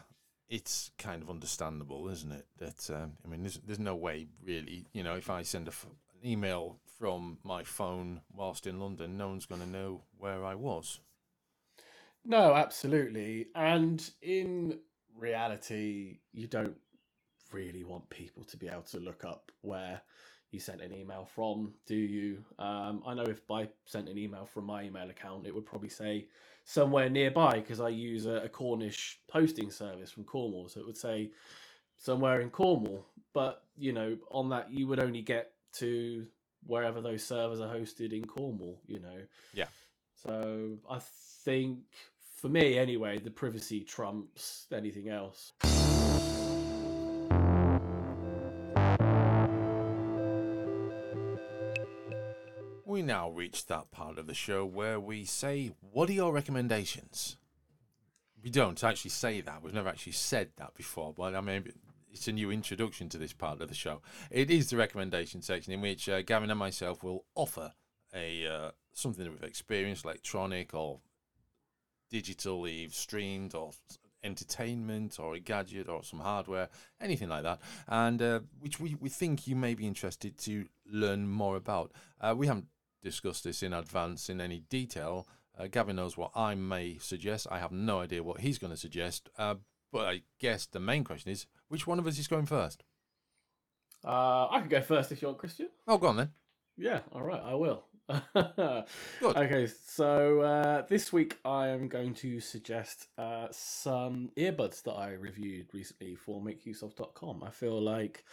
it's 0.48 0.90
kind 0.98 1.22
of 1.22 1.30
understandable, 1.30 2.08
isn't 2.08 2.32
it? 2.32 2.46
That 2.58 2.90
um, 2.90 3.12
I 3.24 3.28
mean, 3.28 3.42
there's, 3.42 3.58
there's 3.64 3.78
no 3.78 3.94
way 3.94 4.26
really. 4.44 4.86
You 4.92 5.02
know, 5.02 5.14
if 5.14 5.30
I 5.30 5.42
send 5.42 5.68
a 5.68 5.70
f- 5.70 5.86
an 6.22 6.28
email 6.28 6.78
from 6.98 7.38
my 7.42 7.62
phone 7.62 8.20
whilst 8.32 8.66
in 8.66 8.80
London, 8.80 9.16
no 9.16 9.28
one's 9.28 9.46
going 9.46 9.60
to 9.60 9.66
know 9.68 10.02
where 10.18 10.44
I 10.44 10.54
was. 10.54 11.00
No, 12.24 12.54
absolutely. 12.54 13.46
And 13.54 14.10
in 14.20 14.80
reality, 15.18 16.18
you 16.32 16.46
don't 16.46 16.76
really 17.52 17.84
want 17.84 18.08
people 18.10 18.44
to 18.44 18.56
be 18.56 18.68
able 18.68 18.82
to 18.82 18.98
look 18.98 19.24
up 19.24 19.50
where 19.62 20.02
you 20.50 20.60
sent 20.60 20.80
an 20.80 20.94
email 20.94 21.28
from, 21.34 21.74
do 21.86 21.94
you? 21.94 22.42
Um, 22.58 23.02
I 23.06 23.14
know 23.14 23.24
if 23.24 23.50
I 23.50 23.68
sent 23.84 24.08
an 24.08 24.16
email 24.16 24.46
from 24.46 24.64
my 24.64 24.82
email 24.82 25.10
account, 25.10 25.46
it 25.46 25.54
would 25.54 25.66
probably 25.66 25.90
say 25.90 26.26
somewhere 26.64 27.10
nearby 27.10 27.54
because 27.54 27.80
I 27.80 27.88
use 27.88 28.26
a, 28.26 28.42
a, 28.42 28.48
Cornish 28.48 29.20
hosting 29.30 29.70
service 29.70 30.10
from 30.10 30.24
Cornwall, 30.24 30.68
so 30.68 30.80
it 30.80 30.86
would 30.86 30.96
say 30.96 31.30
somewhere 31.96 32.40
in 32.40 32.50
Cornwall. 32.50 33.04
But 33.34 33.62
you 33.76 33.92
know, 33.92 34.16
on 34.30 34.48
that, 34.50 34.72
you 34.72 34.86
would 34.86 35.00
only 35.00 35.20
get 35.20 35.52
to 35.74 36.26
wherever 36.66 37.00
those 37.00 37.24
servers 37.24 37.60
are 37.60 37.74
hosted 37.74 38.12
in 38.12 38.24
Cornwall. 38.24 38.80
You 38.86 39.00
know. 39.00 39.20
Yeah. 39.52 39.66
So 40.22 40.78
I 40.90 40.98
think, 41.44 41.80
for 42.38 42.48
me 42.48 42.78
anyway, 42.78 43.18
the 43.18 43.30
privacy 43.30 43.80
trumps 43.80 44.66
anything 44.72 45.08
else. 45.08 45.52
we 52.84 53.02
now 53.02 53.30
reach 53.30 53.66
that 53.66 53.90
part 53.90 54.18
of 54.18 54.26
the 54.26 54.34
show 54.34 54.64
where 54.64 54.98
we 54.98 55.24
say, 55.24 55.72
What 55.92 56.08
are 56.08 56.14
your 56.14 56.32
recommendations? 56.32 57.36
We 58.42 58.50
don't 58.50 58.82
actually 58.82 59.10
say 59.10 59.40
that. 59.40 59.62
We've 59.62 59.74
never 59.74 59.88
actually 59.88 60.12
said 60.12 60.50
that 60.56 60.74
before, 60.74 61.12
but 61.12 61.34
I 61.34 61.40
mean, 61.40 61.70
it's 62.10 62.28
a 62.28 62.32
new 62.32 62.50
introduction 62.50 63.08
to 63.10 63.18
this 63.18 63.32
part 63.32 63.60
of 63.60 63.68
the 63.68 63.74
show. 63.74 64.00
It 64.30 64.50
is 64.50 64.70
the 64.70 64.76
recommendation 64.76 65.42
section 65.42 65.72
in 65.72 65.80
which 65.80 66.08
uh, 66.08 66.22
Gavin 66.22 66.50
and 66.50 66.58
myself 66.58 67.02
will 67.02 67.24
offer 67.34 67.72
a 68.14 68.46
uh, 68.46 68.70
something 68.94 69.24
that 69.24 69.30
we've 69.30 69.42
experienced, 69.42 70.04
electronic 70.04 70.74
or 70.74 71.00
digitally 72.12 72.92
streamed 72.92 73.54
or 73.54 73.72
entertainment 74.24 75.18
or 75.20 75.34
a 75.34 75.40
gadget 75.40 75.88
or 75.88 76.02
some 76.02 76.20
hardware, 76.20 76.68
anything 77.00 77.28
like 77.28 77.42
that, 77.44 77.60
and 77.86 78.20
uh, 78.20 78.40
which 78.60 78.80
we, 78.80 78.96
we 79.00 79.08
think 79.08 79.46
you 79.46 79.56
may 79.56 79.74
be 79.74 79.86
interested 79.86 80.36
to 80.38 80.66
learn 80.90 81.28
more 81.28 81.56
about. 81.56 81.92
Uh, 82.20 82.34
we 82.36 82.46
haven't 82.46 82.66
discussed 83.02 83.44
this 83.44 83.62
in 83.62 83.72
advance 83.72 84.28
in 84.28 84.40
any 84.40 84.60
detail. 84.68 85.26
Uh, 85.58 85.66
Gavin 85.66 85.96
knows 85.96 86.16
what 86.16 86.30
I 86.34 86.54
may 86.54 86.98
suggest. 86.98 87.46
I 87.50 87.58
have 87.58 87.72
no 87.72 88.00
idea 88.00 88.22
what 88.22 88.40
he's 88.40 88.58
going 88.58 88.72
to 88.72 88.76
suggest. 88.76 89.28
Uh, 89.36 89.56
but 89.92 90.06
I 90.06 90.22
guess 90.38 90.66
the 90.66 90.80
main 90.80 91.04
question 91.04 91.32
is 91.32 91.46
which 91.68 91.86
one 91.86 91.98
of 91.98 92.06
us 92.06 92.18
is 92.18 92.28
going 92.28 92.46
first? 92.46 92.84
Uh, 94.04 94.48
I 94.50 94.60
can 94.60 94.68
go 94.68 94.80
first 94.80 95.10
if 95.10 95.22
you 95.22 95.28
want, 95.28 95.38
Christian. 95.38 95.68
Oh, 95.86 95.98
go 95.98 96.08
on 96.08 96.16
then. 96.16 96.30
Yeah, 96.76 97.00
all 97.12 97.22
right, 97.22 97.42
I 97.44 97.54
will. 97.54 97.84
Okay, 99.22 99.68
so 99.86 100.40
uh, 100.40 100.82
this 100.88 101.12
week 101.12 101.38
I 101.44 101.68
am 101.68 101.88
going 101.88 102.14
to 102.14 102.40
suggest 102.40 103.08
uh, 103.18 103.48
some 103.50 104.30
earbuds 104.36 104.82
that 104.84 104.92
I 104.92 105.10
reviewed 105.12 105.66
recently 105.74 106.14
for 106.14 106.40
makeuseof.com. 106.40 107.42
I 107.42 107.50
feel 107.50 107.80
like 107.80 108.24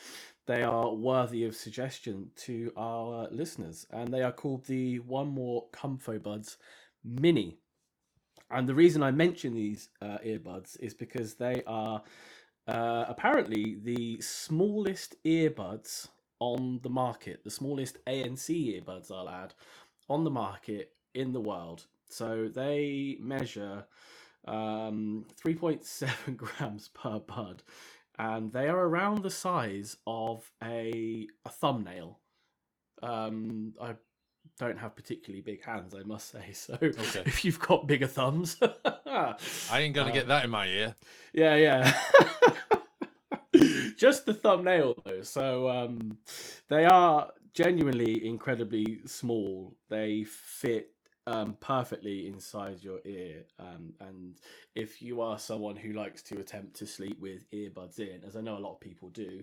they 0.46 0.64
are 0.64 0.94
worthy 0.94 1.44
of 1.46 1.56
suggestion 1.56 2.32
to 2.38 2.72
our 2.78 3.28
listeners, 3.32 3.86
and 3.92 4.14
they 4.14 4.22
are 4.22 4.32
called 4.32 4.66
the 4.66 5.00
1More 5.00 5.64
Comfobuds 5.72 6.58
Mini. 7.04 7.58
And 8.52 8.70
the 8.70 8.76
reason 8.76 9.04
I 9.04 9.12
mention 9.12 9.56
these 9.56 9.90
uh, 10.02 10.20
earbuds 10.26 10.80
is 10.80 10.94
because 10.94 11.34
they 11.34 11.64
are 11.68 12.02
uh, 12.68 13.06
apparently 13.08 13.78
the 13.84 14.22
smallest 14.22 15.16
earbuds 15.26 16.08
on 16.40 16.80
the 16.84 16.90
market, 16.90 17.44
the 17.44 17.50
smallest 17.50 18.04
ANC 18.06 18.50
earbuds, 18.50 19.12
I'll 19.12 19.30
add, 19.30 19.54
on 20.10 20.24
the 20.24 20.30
market 20.30 20.92
in 21.14 21.34
the 21.34 21.40
world. 21.40 21.86
So 22.10 22.50
they 22.54 23.18
measure 23.20 23.86
um, 24.48 25.26
3.7 25.44 26.38
grams 26.38 26.90
per 26.90 27.20
bud, 27.20 27.64
and 28.18 28.52
they 28.52 28.68
are 28.68 28.80
around 28.80 29.24
the 29.24 29.30
size 29.30 29.98
of 30.06 30.50
a 30.64 31.28
a 31.46 31.50
thumbnail. 31.50 32.20
Um, 33.02 33.74
I 33.82 33.96
don't 34.60 34.78
have 34.78 34.96
particularly 34.96 35.42
big 35.42 35.64
hands, 35.64 35.94
I 35.94 36.04
must 36.04 36.32
say. 36.32 36.52
So 36.54 36.76
okay. 36.82 37.24
if 37.26 37.44
you've 37.44 37.60
got 37.60 37.88
bigger 37.88 38.08
thumbs, 38.08 38.58
I 38.62 39.36
ain't 39.74 39.96
gonna 39.96 40.12
uh, 40.12 40.14
get 40.14 40.28
that 40.30 40.46
in 40.46 40.52
my 40.52 40.68
ear. 40.68 40.96
Yeah, 41.34 41.56
yeah. 41.56 42.82
Just 43.98 44.26
the 44.26 44.34
thumbnail 44.34 44.96
though. 45.06 45.22
So 45.22 45.70
um, 45.70 46.18
they 46.70 46.86
are 46.86 47.32
genuinely 47.54 48.26
incredibly 48.28 49.00
small. 49.06 49.76
They 49.90 50.26
fit 50.26 50.92
um, 51.28 51.58
perfectly 51.60 52.28
inside 52.28 52.84
your 52.84 53.00
ear. 53.06 53.46
Um, 53.60 53.94
and 54.00 54.36
if 54.76 55.02
you 55.02 55.22
are 55.22 55.40
someone 55.40 55.76
who 55.76 55.94
likes 55.94 56.22
to 56.24 56.40
attempt 56.40 56.76
to 56.78 56.86
sleep 56.86 57.20
with 57.20 57.50
earbuds 57.52 58.00
in, 58.00 58.22
as 58.28 58.36
I 58.36 58.42
know 58.42 58.58
a 58.58 58.60
lot 58.60 58.74
of 58.74 58.80
people 58.80 59.10
do, 59.10 59.42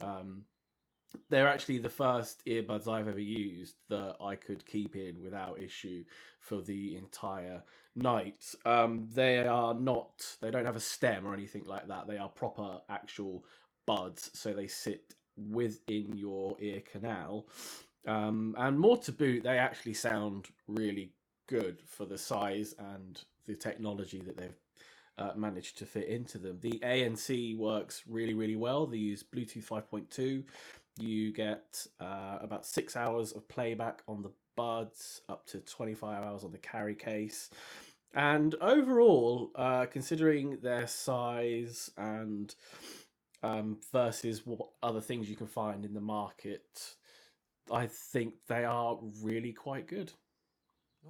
um, 0.00 0.42
they're 1.28 1.48
actually 1.48 1.78
the 1.78 1.88
first 1.88 2.42
earbuds 2.46 2.88
I've 2.88 3.08
ever 3.08 3.20
used 3.20 3.76
that 3.90 4.16
I 4.20 4.34
could 4.34 4.66
keep 4.66 4.96
in 4.96 5.22
without 5.22 5.62
issue 5.62 6.04
for 6.40 6.60
the 6.62 6.96
entire 6.96 7.62
night. 7.94 8.54
Um, 8.64 9.08
they 9.12 9.38
are 9.46 9.74
not, 9.74 10.36
they 10.40 10.50
don't 10.50 10.64
have 10.64 10.76
a 10.76 10.80
stem 10.80 11.26
or 11.26 11.34
anything 11.34 11.64
like 11.66 11.88
that. 11.88 12.06
They 12.08 12.16
are 12.16 12.28
proper 12.28 12.80
actual 12.88 13.44
buds, 13.86 14.30
so 14.34 14.52
they 14.52 14.66
sit 14.66 15.14
within 15.36 16.12
your 16.16 16.56
ear 16.60 16.82
canal. 16.90 17.46
Um, 18.06 18.54
and 18.58 18.78
more 18.78 18.96
to 18.98 19.12
boot, 19.12 19.44
they 19.44 19.58
actually 19.58 19.94
sound 19.94 20.48
really 20.66 21.12
good 21.46 21.82
for 21.86 22.04
the 22.04 22.18
size 22.18 22.74
and 22.78 23.20
the 23.46 23.54
technology 23.54 24.20
that 24.20 24.36
they've 24.36 24.58
uh, 25.18 25.32
managed 25.36 25.78
to 25.78 25.86
fit 25.86 26.08
into 26.08 26.38
them. 26.38 26.58
The 26.60 26.80
ANC 26.82 27.56
works 27.56 28.02
really, 28.08 28.34
really 28.34 28.56
well. 28.56 28.86
They 28.86 28.98
use 28.98 29.22
Bluetooth 29.22 29.66
5.2. 29.66 30.42
You 30.98 31.32
get 31.32 31.86
uh, 32.00 32.38
about 32.40 32.66
six 32.66 32.96
hours 32.96 33.32
of 33.32 33.48
playback 33.48 34.02
on 34.08 34.22
the 34.22 34.30
buds, 34.56 35.22
up 35.28 35.46
to 35.46 35.58
25 35.60 36.22
hours 36.24 36.44
on 36.44 36.52
the 36.52 36.58
carry 36.58 36.94
case. 36.94 37.50
And 38.14 38.54
overall, 38.60 39.50
uh, 39.54 39.86
considering 39.86 40.58
their 40.62 40.86
size 40.86 41.90
and 41.96 42.54
um, 43.42 43.78
versus 43.92 44.46
what 44.46 44.68
other 44.82 45.00
things 45.00 45.28
you 45.28 45.36
can 45.36 45.46
find 45.46 45.84
in 45.84 45.94
the 45.94 46.00
market, 46.00 46.94
I 47.70 47.86
think 47.86 48.34
they 48.48 48.64
are 48.64 48.98
really 49.22 49.52
quite 49.52 49.86
good. 49.86 50.12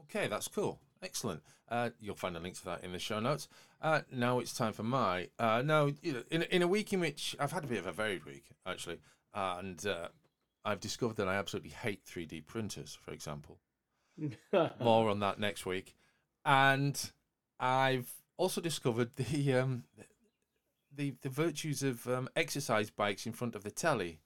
Okay, 0.01 0.29
that's 0.29 0.49
cool. 0.49 0.79
Excellent. 1.03 1.43
Uh, 1.69 1.91
you'll 2.01 2.15
find 2.15 2.37
a 2.37 2.41
link 2.41 2.55
to 2.57 2.65
that 2.65 2.85
in 2.85 2.93
the 2.93 2.99
show 2.99 3.19
notes. 3.19 3.49
Uh, 3.81 4.03
now 4.11 4.39
it's 4.39 4.53
time 4.53 4.73
for 4.73 4.83
my. 4.83 5.29
Uh, 5.39 5.63
now, 5.65 5.91
you 6.03 6.13
know, 6.13 6.23
in, 6.31 6.43
in 6.43 6.63
a 6.63 6.69
week 6.69 6.93
in 6.93 7.01
which 7.01 7.35
I've 7.41 7.53
had 7.53 7.65
a 7.65 7.67
bit 7.67 7.79
of 7.79 7.87
a 7.87 7.93
varied 7.93 8.25
week, 8.25 8.45
actually, 8.67 9.01
and 9.35 9.85
uh, 9.87 10.09
I've 10.65 10.81
discovered 10.81 11.17
that 11.17 11.29
I 11.29 11.35
absolutely 11.35 11.71
hate 11.71 12.05
3D 12.05 12.47
printers, 12.47 12.97
for 13.01 13.13
example. 13.13 13.59
More 14.81 15.09
on 15.09 15.21
that 15.21 15.41
next 15.41 15.67
week. 15.67 15.95
And 16.45 16.99
I've 17.59 18.13
also 18.37 18.61
discovered 18.61 19.17
the 19.17 19.55
um, 19.55 19.85
the 20.95 21.15
the 21.23 21.29
virtues 21.29 21.83
of 21.83 22.07
um, 22.07 22.29
exercise 22.37 22.91
bikes 22.91 23.27
in 23.27 23.33
front 23.33 23.55
of 23.55 23.65
the 23.65 23.71
telly, 23.71 24.21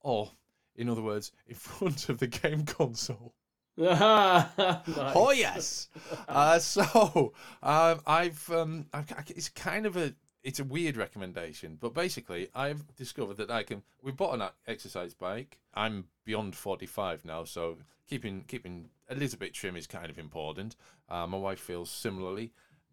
or 0.00 0.32
in 0.76 0.88
other 0.88 1.02
words, 1.02 1.32
in 1.46 1.54
front 1.70 2.08
of 2.08 2.18
the 2.18 2.26
game 2.26 2.64
console. 2.64 3.34
nice. 3.76 4.48
Oh 4.56 5.32
yes. 5.34 5.88
uh, 6.28 6.58
so 6.58 7.32
um, 7.62 8.00
I've, 8.06 8.50
um, 8.50 8.86
I've 8.92 9.10
it's 9.28 9.48
kind 9.48 9.86
of 9.86 9.96
a 9.96 10.14
it's 10.42 10.60
a 10.60 10.64
weird 10.64 10.96
recommendation, 10.96 11.78
but 11.80 11.94
basically 11.94 12.48
I've 12.54 12.84
discovered 12.96 13.38
that 13.38 13.50
I 13.50 13.62
can. 13.62 13.82
We 14.02 14.12
bought 14.12 14.34
an 14.38 14.48
exercise 14.66 15.14
bike. 15.14 15.58
I'm 15.72 16.04
beyond 16.24 16.54
forty 16.54 16.86
five 16.86 17.24
now, 17.24 17.44
so 17.44 17.78
keeping 18.08 18.44
keeping 18.46 18.90
a 19.08 19.14
little 19.14 19.38
bit 19.38 19.54
trim 19.54 19.76
is 19.76 19.86
kind 19.86 20.10
of 20.10 20.18
important. 20.18 20.76
Uh, 21.08 21.26
my 21.26 21.38
wife 21.38 21.60
feels 21.60 21.90
similarly. 21.90 22.52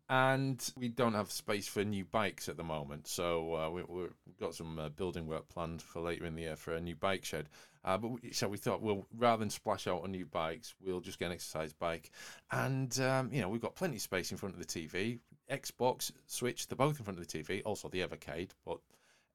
And 0.10 0.74
we 0.76 0.90
don't 0.90 1.14
have 1.14 1.32
space 1.32 1.68
for 1.68 1.84
new 1.84 2.04
bikes 2.04 2.50
at 2.50 2.58
the 2.58 2.64
moment, 2.64 3.06
so 3.06 3.54
uh, 3.54 3.70
we, 3.70 3.84
we've 3.84 4.10
got 4.40 4.56
some 4.56 4.80
uh, 4.80 4.90
building 4.90 5.28
work 5.28 5.48
planned 5.50 5.84
for 5.84 6.02
later 6.02 6.26
in 6.26 6.34
the 6.34 6.42
year 6.42 6.56
for 6.56 6.74
a 6.74 6.82
new 6.82 6.96
bike 6.96 7.24
shed. 7.24 7.48
Uh, 7.86 7.96
but 7.96 8.08
we, 8.08 8.32
so 8.32 8.48
we 8.48 8.58
thought, 8.58 8.82
well, 8.82 9.06
rather 9.16 9.40
than 9.40 9.52
splash 9.52 9.86
out 9.86 10.04
on 10.04 10.10
new 10.10 10.26
bikes, 10.26 10.74
we'll 10.84 11.00
just 11.00 11.20
get 11.20 11.28
an 11.28 11.34
exercise 11.34 11.74
bike. 11.74 12.10
And, 12.52 13.00
um, 13.02 13.30
you 13.32 13.40
know, 13.40 13.50
we've 13.50 13.62
got 13.62 13.76
plenty 13.76 13.98
of 13.98 14.02
space 14.02 14.32
in 14.32 14.38
front 14.38 14.56
of 14.56 14.60
the 14.60 14.66
TV. 14.66 15.20
Xbox, 15.52 16.12
Switch, 16.26 16.68
they're 16.68 16.76
both 16.76 16.98
in 16.98 17.06
front 17.06 17.20
of 17.20 17.28
the 17.28 17.44
TV, 17.44 17.62
also 17.64 17.88
the 17.88 18.02
Evercade. 18.02 18.50
But 18.66 18.80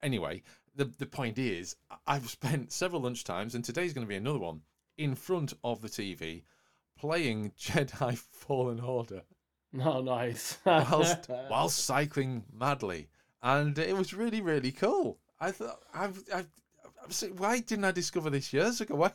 anyway, 0.02 0.42
the, 0.74 0.86
the 0.98 1.06
point 1.06 1.38
is, 1.38 1.76
I've 2.04 2.28
spent 2.28 2.72
several 2.72 3.02
lunchtimes, 3.02 3.54
and 3.54 3.64
today's 3.64 3.92
going 3.92 4.06
to 4.06 4.10
be 4.10 4.16
another 4.16 4.40
one, 4.40 4.62
in 4.98 5.14
front 5.14 5.52
of 5.62 5.82
the 5.82 5.88
TV 5.88 6.42
playing 6.98 7.52
Jedi 7.58 8.16
Fallen 8.16 8.80
Order. 8.80 9.22
Oh, 9.84 10.02
nice. 10.02 10.58
whilst, 10.64 11.28
whilst 11.50 11.84
cycling 11.84 12.44
madly. 12.56 13.08
And 13.42 13.76
it 13.76 13.96
was 13.96 14.14
really, 14.14 14.40
really 14.40 14.70
cool. 14.70 15.18
I 15.40 15.50
thought, 15.50 15.80
I've, 15.92 16.22
I've 16.32 16.46
saying, 17.08 17.36
why 17.36 17.60
didn't 17.60 17.84
I 17.84 17.90
discover 17.90 18.30
this 18.30 18.52
years 18.52 18.80
ago? 18.80 18.94
Why? 18.94 19.12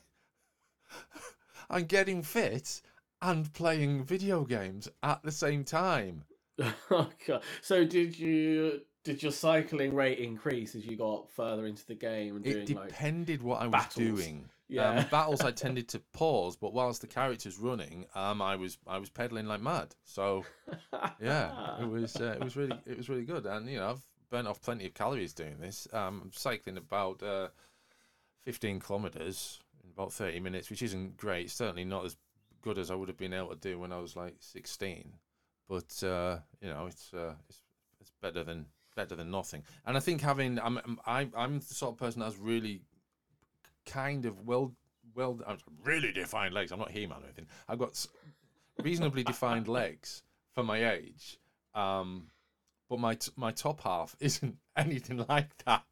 I'm 1.69 1.85
getting 1.85 2.23
fit 2.23 2.81
and 3.21 3.51
playing 3.53 4.03
video 4.03 4.43
games 4.43 4.87
at 5.03 5.23
the 5.23 5.31
same 5.31 5.63
time. 5.63 6.23
Oh, 6.59 6.75
okay. 6.91 7.39
So 7.61 7.85
did 7.85 8.17
you 8.17 8.81
did 9.03 9.23
your 9.23 9.31
cycling 9.31 9.95
rate 9.95 10.19
increase 10.19 10.75
as 10.75 10.85
you 10.85 10.97
got 10.97 11.29
further 11.31 11.65
into 11.65 11.85
the 11.85 11.95
game 11.95 12.35
and 12.35 12.45
it 12.45 12.65
doing 12.65 12.79
like 12.79 12.89
depended 12.89 13.41
what 13.41 13.61
I 13.61 13.65
was 13.65 13.71
battles? 13.71 13.95
doing. 13.95 14.49
Yeah. 14.69 14.91
Um, 14.91 15.05
battles 15.09 15.41
I 15.41 15.51
tended 15.51 15.89
to 15.89 15.99
pause, 16.13 16.55
but 16.55 16.73
whilst 16.73 17.01
the 17.01 17.07
character's 17.07 17.57
running, 17.57 18.05
um, 18.15 18.41
I 18.41 18.55
was 18.55 18.77
I 18.87 18.99
was 18.99 19.09
pedaling 19.09 19.47
like 19.47 19.61
mad. 19.61 19.95
So 20.05 20.45
yeah, 21.19 21.81
it 21.81 21.89
was 21.89 22.15
uh, 22.15 22.35
it 22.39 22.43
was 22.43 22.55
really 22.55 22.79
it 22.85 22.95
was 22.95 23.09
really 23.09 23.25
good, 23.25 23.45
and 23.45 23.67
you 23.67 23.77
know 23.77 23.89
I've 23.89 24.05
burnt 24.29 24.47
off 24.47 24.61
plenty 24.61 24.85
of 24.85 24.93
calories 24.93 25.33
doing 25.33 25.57
this. 25.59 25.87
Um, 25.91 26.21
I'm 26.23 26.31
cycling 26.31 26.77
about 26.77 27.23
uh, 27.23 27.47
15 28.43 28.79
kilometers 28.79 29.59
in 29.83 29.89
about 29.89 30.13
30 30.13 30.39
minutes, 30.39 30.69
which 30.69 30.83
isn't 30.83 31.17
great. 31.17 31.49
Certainly 31.49 31.85
not 31.85 32.05
as 32.05 32.15
good 32.61 32.77
as 32.77 32.91
I 32.91 32.95
would 32.95 33.09
have 33.09 33.17
been 33.17 33.33
able 33.33 33.49
to 33.49 33.55
do 33.55 33.79
when 33.79 33.91
I 33.91 33.99
was 33.99 34.15
like 34.15 34.35
16. 34.39 35.13
But 35.67 36.03
uh, 36.03 36.39
you 36.61 36.69
know, 36.69 36.85
it's 36.87 37.13
uh, 37.13 37.33
it's 37.47 37.61
it's 37.99 38.11
better 38.21 38.43
than 38.43 38.65
better 38.95 39.15
than 39.15 39.31
nothing. 39.31 39.63
And 39.85 39.95
I 39.95 39.99
think 39.99 40.21
having 40.21 40.59
I'm 40.59 40.99
I'm 41.05 41.31
I'm 41.35 41.59
the 41.59 41.73
sort 41.73 41.93
of 41.93 41.97
person 41.97 42.21
that's 42.21 42.37
really 42.37 42.81
kind 43.89 44.25
of 44.25 44.45
well 44.45 44.73
well 45.15 45.39
uh, 45.45 45.55
really 45.83 46.11
defined 46.11 46.53
legs. 46.53 46.71
I'm 46.71 46.79
not 46.79 46.91
He-Man 46.91 47.21
or 47.21 47.25
anything. 47.25 47.47
I've 47.67 47.79
got 47.79 48.05
reasonably 48.81 49.23
defined 49.23 49.67
legs 49.81 50.23
for 50.55 50.63
my 50.63 50.91
age. 50.91 51.39
Um, 51.75 52.27
but 52.89 52.99
my 52.99 53.15
t- 53.15 53.31
my 53.35 53.51
top 53.51 53.81
half 53.81 54.15
isn't 54.19 54.57
anything 54.75 55.25
like 55.29 55.49
that. 55.65 55.83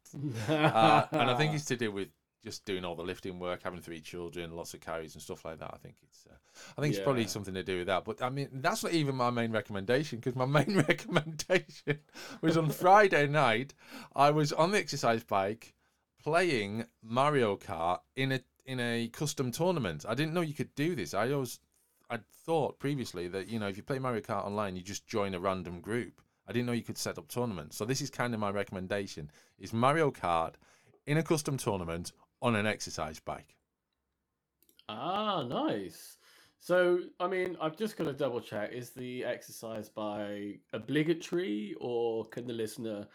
Uh, 0.48 1.06
and 1.12 1.30
I 1.30 1.36
think 1.36 1.54
it's 1.54 1.66
to 1.66 1.76
do 1.76 1.92
with 1.92 2.08
just 2.44 2.64
doing 2.64 2.84
all 2.84 2.94
the 2.94 3.02
lifting 3.02 3.38
work, 3.38 3.62
having 3.64 3.80
three 3.80 4.00
children, 4.00 4.52
lots 4.52 4.72
of 4.72 4.80
carries 4.80 5.14
and 5.14 5.22
stuff 5.22 5.44
like 5.44 5.58
that. 5.58 5.70
I 5.74 5.76
think 5.78 5.96
it's, 6.02 6.24
uh, 6.30 6.34
I 6.76 6.80
think 6.80 6.94
it's 6.94 7.02
probably 7.02 7.26
something 7.26 7.54
to 7.54 7.62
do 7.62 7.78
with 7.78 7.88
that. 7.88 8.04
But 8.04 8.22
I 8.22 8.30
mean, 8.30 8.48
that's 8.54 8.82
not 8.82 8.92
even 8.92 9.16
my 9.16 9.30
main 9.30 9.52
recommendation 9.52 10.18
because 10.18 10.36
my 10.36 10.44
main 10.64 10.76
recommendation 10.88 11.98
was 12.40 12.56
on 12.56 12.70
Friday 12.70 13.26
night. 13.26 13.74
I 14.14 14.30
was 14.30 14.52
on 14.52 14.70
the 14.70 14.78
exercise 14.78 15.24
bike 15.24 15.74
playing 16.22 16.86
Mario 17.02 17.56
Kart 17.56 18.00
in 18.16 18.32
a 18.32 18.40
in 18.66 18.80
a 18.80 19.08
custom 19.08 19.50
tournament. 19.50 20.04
I 20.08 20.14
didn't 20.14 20.34
know 20.34 20.42
you 20.42 20.54
could 20.54 20.74
do 20.74 20.94
this. 20.94 21.14
I 21.14 21.30
always 21.32 21.60
I'd 22.10 22.26
thought 22.26 22.78
previously 22.78 23.28
that 23.28 23.48
you 23.48 23.58
know 23.58 23.68
if 23.68 23.76
you 23.76 23.82
play 23.82 23.98
Mario 23.98 24.20
Kart 24.20 24.44
online, 24.44 24.76
you 24.76 24.82
just 24.82 25.06
join 25.06 25.34
a 25.34 25.40
random 25.40 25.80
group. 25.80 26.20
I 26.46 26.52
didn't 26.52 26.66
know 26.66 26.72
you 26.72 26.82
could 26.82 26.98
set 26.98 27.18
up 27.18 27.28
tournaments. 27.28 27.76
So 27.76 27.84
this 27.84 28.00
is 28.00 28.10
kind 28.10 28.34
of 28.34 28.40
my 28.40 28.50
recommendation: 28.50 29.30
is 29.58 29.72
Mario 29.72 30.10
Kart 30.10 30.54
in 31.06 31.18
a 31.18 31.22
custom 31.22 31.56
tournament 31.56 32.12
on 32.42 32.56
an 32.56 32.66
exercise 32.66 33.20
bike. 33.20 33.56
ah, 34.88 35.42
nice. 35.44 36.16
So, 36.60 37.00
I 37.20 37.28
mean, 37.28 37.56
I've 37.60 37.76
just 37.76 37.96
got 37.96 38.04
to 38.04 38.12
double 38.12 38.40
check: 38.40 38.72
is 38.72 38.90
the 38.90 39.24
exercise 39.24 39.88
by 39.88 40.58
obligatory, 40.72 41.74
or 41.80 42.24
can 42.26 42.46
the 42.46 42.52
listener 42.52 43.06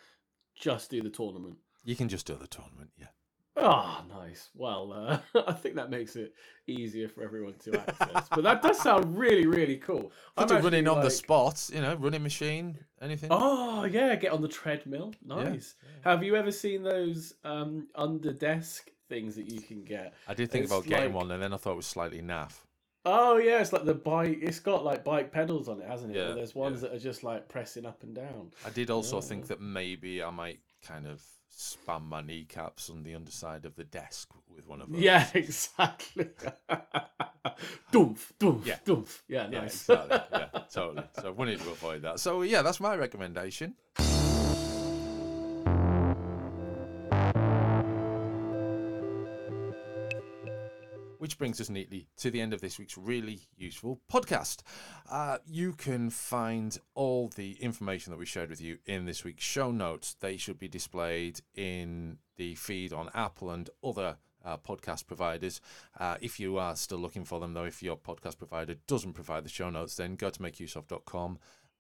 just 0.56 0.92
do 0.92 1.02
the 1.02 1.10
tournament? 1.10 1.58
You 1.84 1.96
can 1.96 2.10
just 2.10 2.26
do 2.26 2.36
the 2.36 2.48
tournament, 2.48 2.92
yeah. 3.00 3.08
Ah, 3.56 4.04
nice. 4.10 4.50
Well, 4.56 4.92
uh, 5.36 5.44
I 5.48 5.54
think 5.54 5.76
that 5.76 5.90
makes 5.90 6.16
it 6.16 6.34
easier 6.66 7.08
for 7.08 7.24
everyone 7.24 7.54
to 7.66 7.80
access. 7.80 8.28
but 8.30 8.44
that 8.44 8.62
does 8.62 8.80
sound 8.80 9.18
really, 9.18 9.46
really 9.46 9.78
cool. 9.78 10.12
I'm 10.36 10.48
running 10.64 10.88
on 10.88 11.02
the 11.02 11.12
spot, 11.12 11.70
you 11.72 11.82
know, 11.82 11.96
running 11.96 12.24
machine, 12.24 12.78
anything. 13.02 13.30
Oh 13.32 13.84
yeah, 13.84 14.16
get 14.16 14.32
on 14.32 14.42
the 14.42 14.48
treadmill. 14.48 15.14
Yeah, 15.26 15.44
Nice. 15.44 15.76
Have 16.04 16.24
you 16.24 16.36
ever 16.36 16.52
seen 16.52 16.82
those 16.84 17.36
um, 17.44 17.88
under 17.96 18.34
desk 18.34 18.90
things 19.08 19.36
that 19.36 19.52
you 19.52 19.62
can 19.62 19.84
get? 19.84 20.14
I 20.28 20.34
did 20.34 20.50
think 20.50 20.64
it's 20.64 20.74
about 20.74 20.86
getting 20.86 21.14
like- 21.14 21.22
one, 21.22 21.32
and 21.32 21.42
then 21.42 21.54
I 21.54 21.58
thought 21.58 21.74
it 21.74 21.78
was 21.78 21.86
slightly 21.88 22.22
naff. 22.22 22.54
Oh 23.06 23.38
yeah, 23.38 23.60
it's 23.60 23.74
like 23.74 23.84
the 23.86 23.94
bike. 23.94 24.40
It's 24.42 24.60
got 24.60 24.84
like 24.84 25.04
bike 25.04 25.32
pedals 25.32 25.68
on 25.68 25.80
it, 25.82 25.88
hasn't 25.88 26.16
it? 26.16 26.20
Yeah, 26.20 26.34
there's 26.34 26.56
ones 26.56 26.82
yeah. 26.82 26.90
that 26.90 26.96
are 26.96 27.00
just 27.00 27.24
like 27.24 27.50
pressing 27.50 27.86
up 27.86 28.02
and 28.02 28.16
down. 28.16 28.52
I 28.66 28.70
did 28.70 28.90
also 28.90 29.18
Yeah. 29.18 29.22
think 29.28 29.48
that 29.48 29.62
maybe 29.62 30.24
I 30.24 30.30
might 30.32 30.60
kind 30.88 31.06
of 31.06 31.22
spam 31.58 32.08
my 32.08 32.22
kneecaps 32.22 32.90
on 32.90 33.04
the 33.04 33.16
underside 33.16 33.66
of 33.66 33.76
the 33.76 33.84
desk 33.84 34.30
with 34.54 34.68
one 34.68 34.82
of 34.82 34.92
those. 34.92 35.02
Yeah, 35.02 35.28
exactly. 35.34 36.30
doof, 37.92 38.32
doof, 38.40 38.66
Yeah. 38.66 38.78
doof. 38.86 39.22
Yeah, 39.28 39.48
Yeah, 39.52 39.64
exactly. 39.64 40.20
Yeah, 40.32 40.48
totally. 40.72 41.04
So 41.20 41.28
I 41.28 41.32
wanted 41.32 41.60
to 41.62 41.70
avoid 41.72 42.02
that. 42.04 42.20
So 42.20 42.42
yeah, 42.42 42.62
that's 42.62 42.80
my 42.80 42.96
recommendation. 42.96 43.76
Which 51.24 51.38
brings 51.38 51.62
us 51.62 51.70
neatly 51.70 52.06
to 52.18 52.30
the 52.30 52.42
end 52.42 52.54
of 52.54 52.60
this 52.60 52.78
week's 52.78 52.98
really 52.98 53.40
useful 53.56 54.02
podcast. 54.12 54.62
Uh, 55.10 55.38
you 55.46 55.72
can 55.72 56.10
find 56.10 56.78
all 56.96 57.30
the 57.38 57.54
information 57.62 58.12
that 58.12 58.18
we 58.18 58.26
shared 58.26 58.50
with 58.50 58.60
you 58.60 58.78
in 58.88 59.06
this 59.06 59.24
week's 59.24 59.46
show 59.46 59.72
notes. 59.72 60.18
They 60.20 60.36
should 60.36 60.60
be 60.60 60.68
displayed 60.68 61.40
in 61.56 62.18
the 62.36 62.56
feed 62.56 62.92
on 62.92 63.10
Apple 63.14 63.52
and 63.52 63.70
other 63.82 64.18
uh, 64.44 64.58
podcast 64.58 65.08
providers. 65.08 65.62
Uh, 65.98 66.18
if 66.20 66.42
you 66.42 66.58
are 66.58 66.76
still 66.76 66.98
looking 66.98 67.24
for 67.24 67.40
them, 67.40 67.54
though, 67.54 67.64
if 67.64 67.82
your 67.82 67.96
podcast 67.96 68.38
provider 68.38 68.76
doesn't 68.86 69.14
provide 69.14 69.46
the 69.46 69.50
show 69.50 69.70
notes, 69.70 69.96
then 69.96 70.18
go 70.18 70.30
to 70.30 70.42
makeuseof.com 70.42 71.40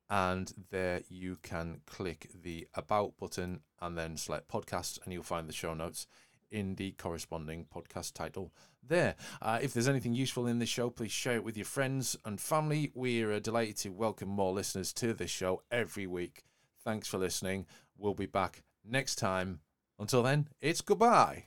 and 0.10 0.53
there 0.69 1.01
you 1.10 1.36
can 1.43 1.82
click 1.86 2.29
the 2.34 2.65
About 2.75 3.17
button 3.17 3.60
and 3.82 3.97
then 3.97 4.15
select 4.15 4.47
Podcasts, 4.47 4.99
and 5.03 5.12
you'll 5.12 5.21
find 5.21 5.49
the 5.49 5.53
show 5.53 5.73
notes 5.73 6.08
in 6.54 6.76
the 6.76 6.92
corresponding 6.92 7.66
podcast 7.74 8.13
title 8.13 8.54
there. 8.82 9.16
Uh, 9.42 9.60
if 9.62 9.74
there's 9.74 9.88
anything 9.88 10.13
useful 10.13 10.48
in 10.48 10.60
this 10.60 10.70
show, 10.70 10.89
please 10.89 11.12
share 11.12 11.36
it 11.36 11.44
with 11.44 11.58
your 11.58 11.66
friends 11.66 12.16
and 12.24 12.39
family. 12.39 12.92
We're 12.94 13.39
delighted 13.39 13.78
to 13.78 13.89
welcome 13.89 14.30
more 14.30 14.54
listeners 14.54 14.94
to 14.94 15.13
this 15.13 15.32
show 15.32 15.63
every 15.72 16.08
week. 16.08 16.44
Thanks 16.84 17.08
for 17.08 17.18
listening. 17.18 17.66
We'll 17.98 18.13
be 18.13 18.26
back 18.28 18.63
next 18.86 19.16
time. 19.16 19.60
Until 20.00 20.24
then, 20.24 20.48
it's 20.62 20.82
goodbye. 20.82 21.46